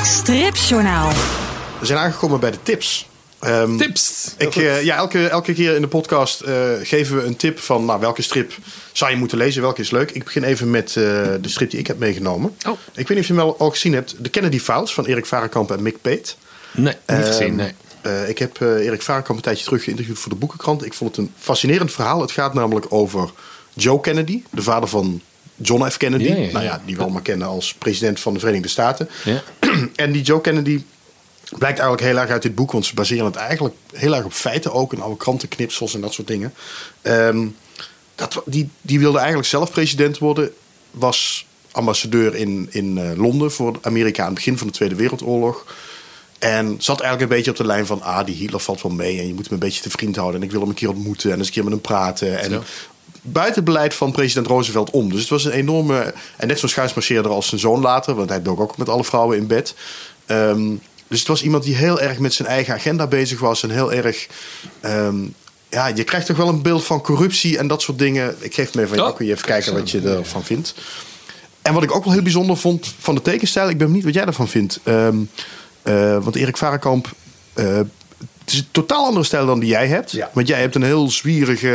[0.03, 1.09] Stripjournaal.
[1.79, 3.07] We zijn aangekomen bij de tips.
[3.39, 4.33] Ehm, Tips.
[4.37, 7.85] Ik, eh, ja, elke, elke keer in de podcast eh, geven we een tip van
[7.85, 8.53] nou, welke strip
[8.91, 10.11] zou je moeten lezen, welke is leuk.
[10.11, 10.93] Ik begin even met eh,
[11.41, 12.55] de strip die ik heb meegenomen.
[12.67, 12.73] Oh.
[12.93, 14.15] Ik weet niet of je hem wel al gezien hebt.
[14.19, 16.37] De Kennedy Files van Erik Varenkamp en Mick Peet.
[16.71, 17.55] Nee, niet Ehm, gezien.
[17.55, 17.73] Nee.
[18.27, 20.85] ik heb Erik Varenkamp een tijdje terug geïnterviewd voor de Boekenkrant.
[20.85, 22.21] Ik vond het een fascinerend verhaal.
[22.21, 23.29] Het gaat namelijk over
[23.73, 25.21] Joe Kennedy, de vader van
[25.55, 25.97] John F.
[25.97, 26.23] Kennedy.
[26.23, 26.51] Ja, ja, ja.
[26.51, 29.09] Nou ja, die we allemaal kennen als president van de Verenigde Staten.
[29.23, 29.41] Ja.
[29.95, 30.83] en die Joe Kennedy
[31.57, 34.33] blijkt eigenlijk heel erg uit dit boek, want ze baseren het eigenlijk heel erg op
[34.33, 36.53] feiten ook, en oude krantenknipsels en dat soort dingen.
[37.01, 37.47] Ehm,
[38.15, 40.51] dat, die, die wilde eigenlijk zelf president worden,
[40.91, 45.65] was ambassadeur in, in eh, Londen voor Amerika aan het begin van de Tweede Wereldoorlog.
[46.39, 49.19] En zat eigenlijk een beetje op de lijn van, ah, die Hitler valt wel mee
[49.19, 50.39] en je moet hem een beetje te vriend houden.
[50.39, 52.39] En ik wil hem een keer ontmoeten en eens een keer met hem praten.
[52.39, 52.63] En
[53.21, 55.09] buiten het beleid van president Roosevelt om.
[55.09, 58.41] Dus het was een enorme, en net zo schuinsmarcheerder als zijn zoon later, want hij
[58.41, 59.75] dook ook met alle vrouwen in bed.
[60.25, 60.75] Ehm,
[61.09, 63.93] dus het was iemand die heel erg met zijn eigen agenda bezig was en heel
[63.93, 64.27] erg...
[64.79, 65.15] ehm,
[65.69, 68.35] ja, je krijgt toch wel een beeld van corruptie en dat soort dingen.
[68.39, 70.43] Ik geef het mee van jou, Oh, kun je even kijk kijken wat je ervan
[70.43, 70.73] vindt.
[71.61, 74.13] En wat ik ook wel heel bijzonder vond van de tekenstijl, ik ben benieuwd wat
[74.13, 74.79] jij daarvan vindt.
[74.83, 75.17] Ehm,
[75.81, 77.11] eh, want Erik Varenkamp,
[77.53, 77.79] eh,
[78.49, 80.11] het is een totaal andere stijl dan die jij hebt.
[80.11, 80.29] Ja.
[80.33, 81.67] Want jij hebt een heel zwierige,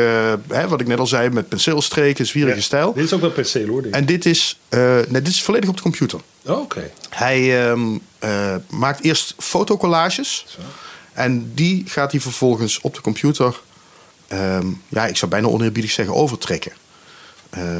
[0.48, 2.92] hè, wat ik net al zei, met penseelstreken, zwierige stijl.
[2.92, 3.84] Dit is ook wel perceel hoor.
[3.90, 6.20] En dit is, eh, nee, dit is volledig op de computer.
[6.46, 6.90] Oh, Oké.
[7.08, 10.46] Hij ehm, eh, maakt eerst fotocollages.
[11.12, 13.60] En die gaat hij vervolgens op de computer,
[14.26, 16.72] ehm, ja, ik zou bijna oneerbiedig zeggen, overtrekken.
[17.50, 17.78] Eh,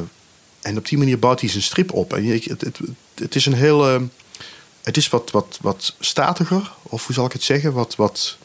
[0.63, 2.13] en op die manier bouwt hij zijn strip op.
[2.13, 2.79] En het, het,
[3.15, 3.89] het is een heel.
[3.89, 4.05] ehm,
[4.83, 7.73] het is wat, wat, wat statiger, of hoe zal ik het zeggen?
[7.73, 8.39] Wat, wat,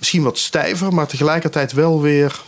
[0.00, 2.40] misschien wat stijver, maar tegelijkertijd wel weer.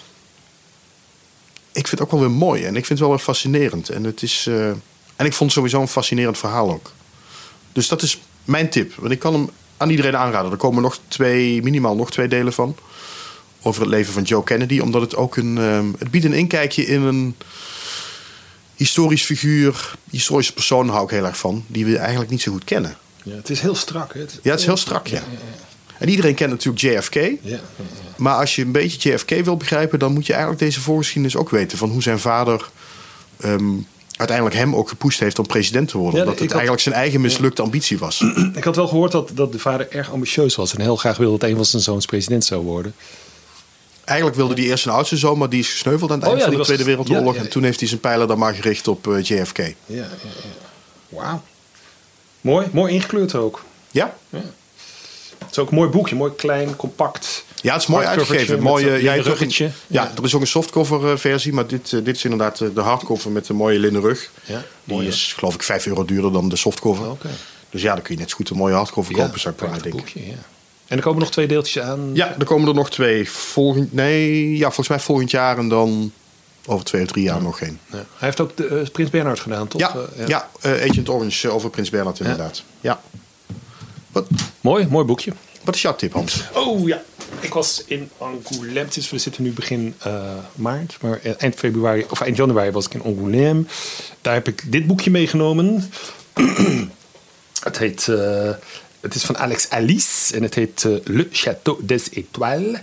[1.73, 3.89] Ik vind het ook wel weer mooi en ik vind het wel weer fascinerend.
[3.89, 4.69] En, het is, eh,
[5.17, 6.93] en ik vond het sowieso een fascinerend verhaal ook.
[7.73, 8.95] Dus dat is mijn tip.
[8.95, 10.51] Want ik kan hem aan iedereen aanraden.
[10.51, 12.77] Er komen nog twee, minimaal nog twee delen van.
[13.63, 14.79] Over het leven van Joe Kennedy.
[14.79, 15.59] Omdat het ook een.
[15.59, 17.37] ehm, het biedt een inkijkje in een
[18.77, 21.65] historisch figuur, historische persoon hou ik heel erg van.
[21.67, 22.97] Die we eigenlijk niet zo goed kennen.
[23.23, 24.15] Ja, het is heel strak.
[24.15, 24.21] Hè?
[24.21, 25.23] Het Ja, het is heel strak, ja.
[26.03, 27.15] En iedereen kent natuurlijk JFK.
[27.43, 27.59] Ja,
[28.17, 31.51] Maar als je een beetje JFK wil begrijpen, dan moet je eigenlijk deze voorgeschiedenis ook
[31.51, 31.79] weten.
[31.79, 32.69] Van hoe zijn vader
[33.41, 33.71] ehm,
[34.17, 36.19] uiteindelijk hem ook gepusht heeft om president te worden.
[36.21, 38.21] Ja, dat ik het had- eigenlijk zijn eigen mislukte ambitie was.
[38.55, 41.39] Ik had wel gehoord dat, dat de vader erg ambitieus was en heel graag wilde
[41.39, 42.95] dat een van zijn zoons president zou worden.
[44.05, 46.45] Eigenlijk wilde hij eerst zijn oudste zoon, maar die is gesneuveld aan het Oh eind
[46.45, 47.35] ja, van de Tweede Wereldoorlog.
[47.35, 49.59] ja, En toen heeft hij zijn pijlen dan maar gericht op eh, JFK.
[49.87, 50.09] Ja.
[51.09, 51.43] Wauw.
[52.41, 53.65] Mooi, mooi ingekleurd ook.
[53.91, 54.15] Ja?
[55.43, 57.45] Het is ook een mooi boekje, mooi klein, compact.
[57.61, 58.61] Ja, het is mooi uitgegeven.
[58.63, 59.65] Mooie, jij een- ruggetje.
[59.65, 60.13] ja, Ja.
[60.17, 62.81] er is ook een softcover eh, versie, maar dit, eh, dit is inderdaad eh, de
[62.81, 64.31] hardcover met een mooie linnen rug.
[64.45, 67.11] Ja, Die mooi, is geloof ik 5 euro duurder dan de softcover.
[67.11, 67.29] Oké.
[67.71, 69.83] Dus ja, dan kun je net zo goed een mooie hardcover kopen, zou ik prachtig
[69.83, 70.01] denken.
[70.01, 70.35] boekje, ja.
[70.87, 72.11] En er komen nog twee deeltjes aan.
[72.15, 73.31] Ja, er komen er nog twee.
[73.31, 76.13] Volgend, nee, ja, volgens mij volgend jaar en dan
[76.67, 77.79] over twee of drie jaar nog geen.
[77.91, 77.95] Ja.
[77.97, 79.81] Hij heeft ook de, eh, Prins Bernhard gedaan, toch?
[79.81, 80.49] Ja, Eh, ja.
[80.61, 82.63] eh, Agent Orange eh, over Prins Bernhard inderdaad.
[82.81, 83.01] Ja.
[84.13, 84.27] Wat,
[84.61, 85.33] Mooi, mooi boekje.
[85.65, 86.43] wat is jouw tip, Hans?
[86.55, 87.03] Oh ja,
[87.41, 88.89] ik was in Angoulême.
[88.95, 90.23] Is- we zitten nu begin eh,
[90.55, 93.71] maart, maar eh, eind februari of eind januari was ik in Angoulême.
[94.21, 95.91] Daar heb ik dit boekje meegenomen.
[97.63, 98.51] het heet, eh,
[99.01, 102.79] het is van Alex Alice en het heet Le Château des Étoiles.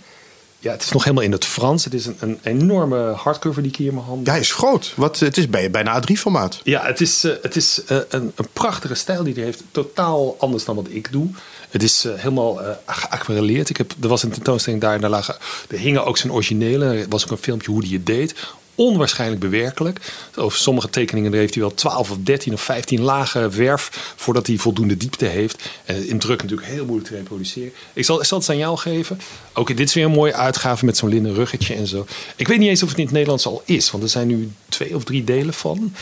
[0.61, 1.83] Ja, het is nog helemaal in het Frans.
[1.83, 4.51] Het is een, een enorme hardcover die ik hier in mijn hand Ja, hij is
[4.51, 4.93] groot.
[4.95, 6.59] Wat, het is bij, bijna A3-formaat.
[6.63, 9.63] ja, het is, eh, het is eh, een, een prachtige stijl die hij heeft.
[9.71, 11.27] Totaal anders dan wat ik doe.
[11.69, 13.69] Het is eh, helemaal geaquarelleerd.
[13.69, 14.99] Ik heb, er was een tentoonstelling daar.
[14.99, 15.35] Daar lagen,
[15.69, 16.85] er hingen ook zijn originele.
[16.85, 18.35] Er was ook een filmpje hoe hij het deed.
[18.79, 19.99] Onwaarschijnlijk bewerkelijk.
[20.35, 24.13] Over sommige tekeningen heeft hij wel 12 of 13 of 15 lagen verf.
[24.15, 25.69] voordat hij voldoende diepte heeft.
[25.85, 27.71] En in druk natuurlijk heel moeilijk te reproduceren.
[27.93, 29.19] Ik zal, ik zal het aan jou geven.
[29.53, 32.05] Ook dit is weer een mooie uitgave met zo'n linnen ruggetje en zo.
[32.35, 33.91] Ik weet niet eens of het in het Nederlands al is.
[33.91, 35.93] Want er zijn nu twee of drie delen van.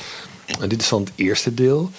[0.59, 1.91] En dit is dan het eerste deel.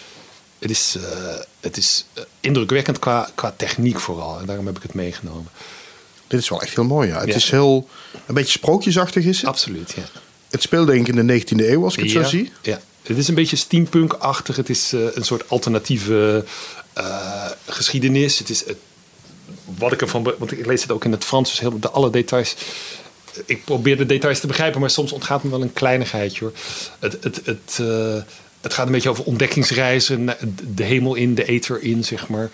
[0.58, 4.38] Het is, eh, het is eh, indrukwekkend qua, qua techniek vooral.
[4.40, 5.48] En daarom heb ik het meegenomen.
[6.26, 7.18] Dit is wel echt heel mooi, ja.
[7.20, 7.34] Het Ja.
[7.34, 7.88] is heel...
[8.26, 9.46] Een beetje sprookjesachtig is het.
[9.46, 10.02] Absoluut, ja.
[10.50, 12.52] Het speelt denk ik in de 19e eeuw, als ik het ja, zo zie.
[12.62, 12.80] Ja.
[13.02, 14.56] Het is een beetje steampunk-achtig.
[14.56, 16.44] Het is eh, een soort alternatieve
[16.92, 18.38] eh, geschiedenis.
[18.38, 18.64] Het is
[19.64, 20.34] wat ik ervan...
[20.38, 22.56] Want ik lees het ook in het Frans, dus heel, de, alle details...
[23.46, 26.52] Ik probeer de details te begrijpen, maar soms ontgaat me wel een kleinigheidje hoor.
[26.98, 28.22] Het, het, het, eh,
[28.60, 30.28] het gaat een beetje over ontdekkingsreizen,
[30.74, 32.50] de hemel in, de ether in, zeg maar.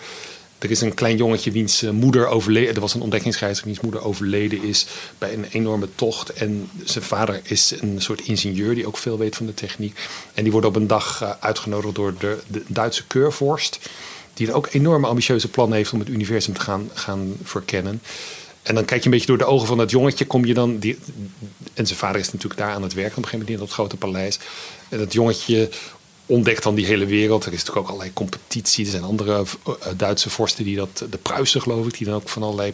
[0.65, 2.75] Er is een klein jongetje wiens eh, moeder overleden...
[2.75, 4.85] Er was een ontdekkingsreiziger wiens moeder overleden is
[5.17, 6.33] bij een enorme tocht.
[6.33, 9.99] En zijn vader is een soort ingenieur die ook veel weet van de techniek.
[10.33, 13.79] En die wordt op een dag eh, uitgenodigd door de, Duitse keurvorst...
[14.33, 18.01] die ook enorme ambitieuze plannen heeft om het universum te gaan, gaan verkennen.
[18.63, 20.77] En dan kijk je een beetje door de ogen van dat jongetje, kom je dan.
[20.77, 20.97] Die,
[21.73, 23.75] en zijn vader is natuurlijk daar aan het werk op een gegeven moment in dat
[23.75, 24.39] grote paleis.
[24.89, 25.69] En dat jongetje
[26.25, 27.45] ontdekt dan die hele wereld.
[27.45, 28.85] Er is natuurlijk ook allerlei competitie.
[28.85, 32.29] Er zijn andere uh, Duitse vorsten die dat, de Pruisen geloof ik, die dan ook
[32.29, 32.73] van allerlei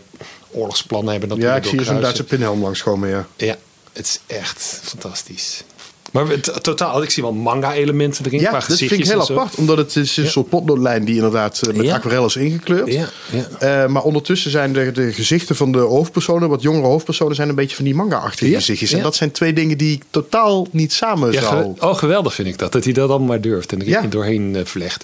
[0.51, 1.29] oorlogsplannen hebben.
[1.29, 3.27] Dat ja, ik zie zo'n Duitse pinhelm langskomen, ja.
[3.35, 3.57] Ja,
[3.93, 5.63] het is echt fantastisch.
[6.11, 8.39] Maar het, totaal, ik zie wel manga-elementen erin.
[8.39, 9.55] Ja, dat vind ik heel apart.
[9.55, 11.95] Omdat het is een soort potloodlijn die inderdaad met ja.
[11.95, 12.93] aquarel is ingekleurd.
[12.93, 13.83] Ja, ja.
[13.83, 17.55] Uh, maar ondertussen zijn de, de gezichten van de hoofdpersonen, wat jongere hoofdpersonen, zijn een
[17.55, 18.91] beetje van die manga-achtige gezichtjes.
[18.91, 21.73] En dat zijn twee dingen die ik totaal niet samen zou...
[21.79, 22.71] oh, geweldig vind ik dat.
[22.71, 25.03] Dat hij dat allemaal maar durft en er doorheen uh, vlecht.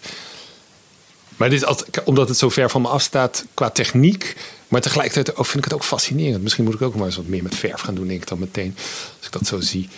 [1.37, 4.35] Maar dit, als, omdat het zo ver van me afstaat qua techniek.
[4.67, 6.43] Maar tegelijkertijd vind ik het ook fascinerend.
[6.43, 8.39] Misschien moet ik ook maar eens wat meer met verf gaan doen, denk ik dan
[8.39, 8.75] meteen.
[9.17, 9.89] Als ik dat zo zie.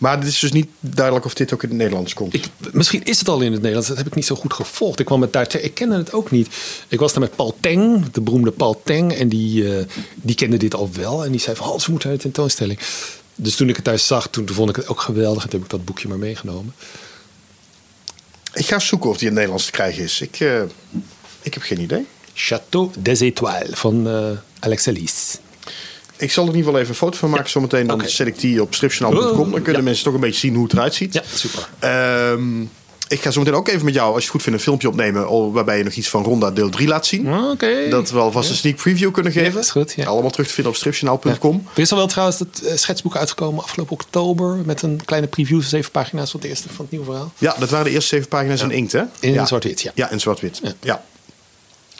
[0.00, 2.34] Maar het is dus niet duidelijk of dit ook in het Nederlands komt.
[2.34, 3.88] Ik, misschien is het al in het Nederlands.
[3.88, 4.98] Dat heb ik niet zo goed gevolgd.
[4.98, 5.56] Ik kwam met daar.
[5.60, 6.48] Ik kende het ook niet.
[6.88, 9.12] Ik was daar met Paul Teng, de beroemde Paul Teng.
[9.12, 9.84] En die, uh,
[10.14, 11.24] die kende dit al wel.
[11.24, 12.78] En die zei van, oh, ze moeten naar de tentoonstelling.
[13.34, 15.42] Dus toen ik het thuis zag, toen, vond ik het ook geweldig.
[15.42, 16.74] En toen heb ik dat boekje maar meegenomen.
[18.54, 20.20] Ik ga zoeken of die in het Nederlands te krijgen is.
[20.20, 20.62] Ik, uh,
[21.42, 22.06] ik heb geen idee.
[22.34, 25.38] Château des Étoiles van uh, Alex Alice.
[26.20, 27.86] Ik zal er in ieder geval even een foto van maken zometeen.
[27.86, 28.08] Dan okay.
[28.08, 29.50] zet ik die op stripjournaal.com.
[29.50, 31.14] Dan kunnen mensen toch een beetje zien hoe het eruit ziet.
[31.14, 31.68] Ja, super.
[32.32, 32.70] Um,
[33.10, 34.88] ik ga zo meteen ook even met jou, als je het goed vindt, een filmpje
[34.88, 35.52] opnemen.
[35.52, 37.34] Waarbij je nog iets van Ronda deel 3 laat zien.
[37.34, 37.50] Oké.
[37.50, 37.88] Okay.
[37.88, 38.52] Dat we alvast ja.
[38.52, 39.48] een sneak preview kunnen geven.
[39.48, 39.92] Ja, dat is goed.
[39.96, 40.04] Ja.
[40.04, 41.66] Allemaal terug te vinden op stripjournaal.com.
[41.74, 44.58] Er is al wel trouwens het schetsboek uitgekomen afgelopen oktober.
[44.64, 47.32] Met een kleine preview van zeven pagina's van het eerste van het nieuwe verhaal.
[47.38, 49.02] Ja, dat waren de eerste zeven pagina's in inkt, hè?
[49.20, 49.92] In zwart-wit, ja.
[49.94, 50.60] Ja, in zwart-wit.
[50.80, 51.04] ja.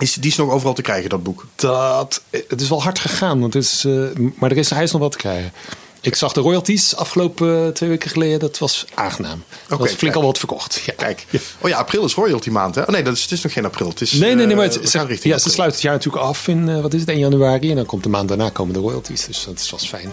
[0.01, 1.47] Is, die is nog overal te krijgen, dat boek?
[1.55, 4.93] Dat, het is wel hard gegaan, want het is, uh, maar er is, hij is
[4.93, 5.53] nog wat te krijgen.
[6.01, 8.39] Ik zag de royalties afgelopen uh, twee weken geleden.
[8.39, 9.43] Dat was aangenaam.
[9.65, 10.83] Okay, dat is flink al wat verkocht.
[10.87, 10.93] Ja.
[10.97, 11.27] Kijk.
[11.61, 12.75] Oh ja, april is royalty maand.
[12.75, 12.81] Hè?
[12.83, 13.89] Oh nee, dat is, het is nog geen april.
[13.89, 14.57] Het is, nee, nee, nee.
[14.57, 17.01] Maar het, uh, ze, ja, ze sluiten het jaar natuurlijk af in, uh, wat is
[17.01, 17.71] het, 1 januari.
[17.71, 19.27] En dan komt de maand daarna komen de royalties.
[19.27, 20.13] Dus dat is, was fijn.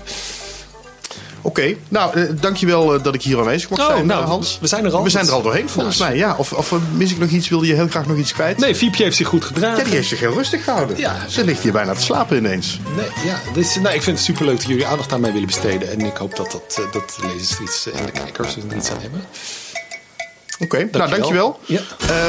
[1.48, 1.78] Oké, okay.
[1.90, 4.58] nou, uh, dankjewel uh, dat ik hier aanwezig mocht oh, zijn, nou, uh, Hans.
[4.62, 5.04] We zijn er al.
[5.04, 6.16] We zijn er al doorheen, volgens mij.
[6.16, 6.36] Ja.
[6.38, 7.50] Of, of mis ik nog iets?
[7.50, 8.58] Wilde je heel graag nog iets kwijt?
[8.58, 9.78] Nee, Fiepje heeft zich goed gedragen.
[9.78, 10.98] Ja, die heeft zich heel rustig gehouden.
[10.98, 11.16] Ja.
[11.30, 12.80] Ze ligt hier bijna te slapen ineens.
[12.96, 15.92] Nee, ja, dus, nou, ik vind het superleuk dat jullie aandacht aan mij willen besteden.
[15.92, 18.90] En ik hoop dat, dat, dat de lezers er iets, en de kijkers er iets
[18.90, 19.22] aan hebben.
[20.60, 21.60] Oké, okay, nou dankjewel.
[21.66, 21.82] Ja.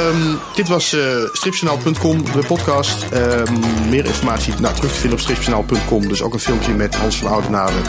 [0.07, 1.01] Um, dit was uh,
[1.33, 3.05] stripjournaal.com, de podcast.
[3.13, 6.07] Um, meer informatie nou, terug te vinden op stripjournaal.com.
[6.07, 7.79] Dus ook een filmpje met Hans van Oudenaarde.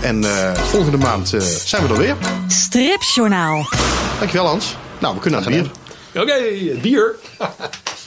[0.00, 2.16] En uh, volgende maand uh, zijn we er weer.
[2.46, 3.68] Stripjournaal.
[4.18, 4.76] Dankjewel Hans.
[4.98, 5.70] Nou, we kunnen naar het bier.
[6.22, 7.14] Oké, okay, bier.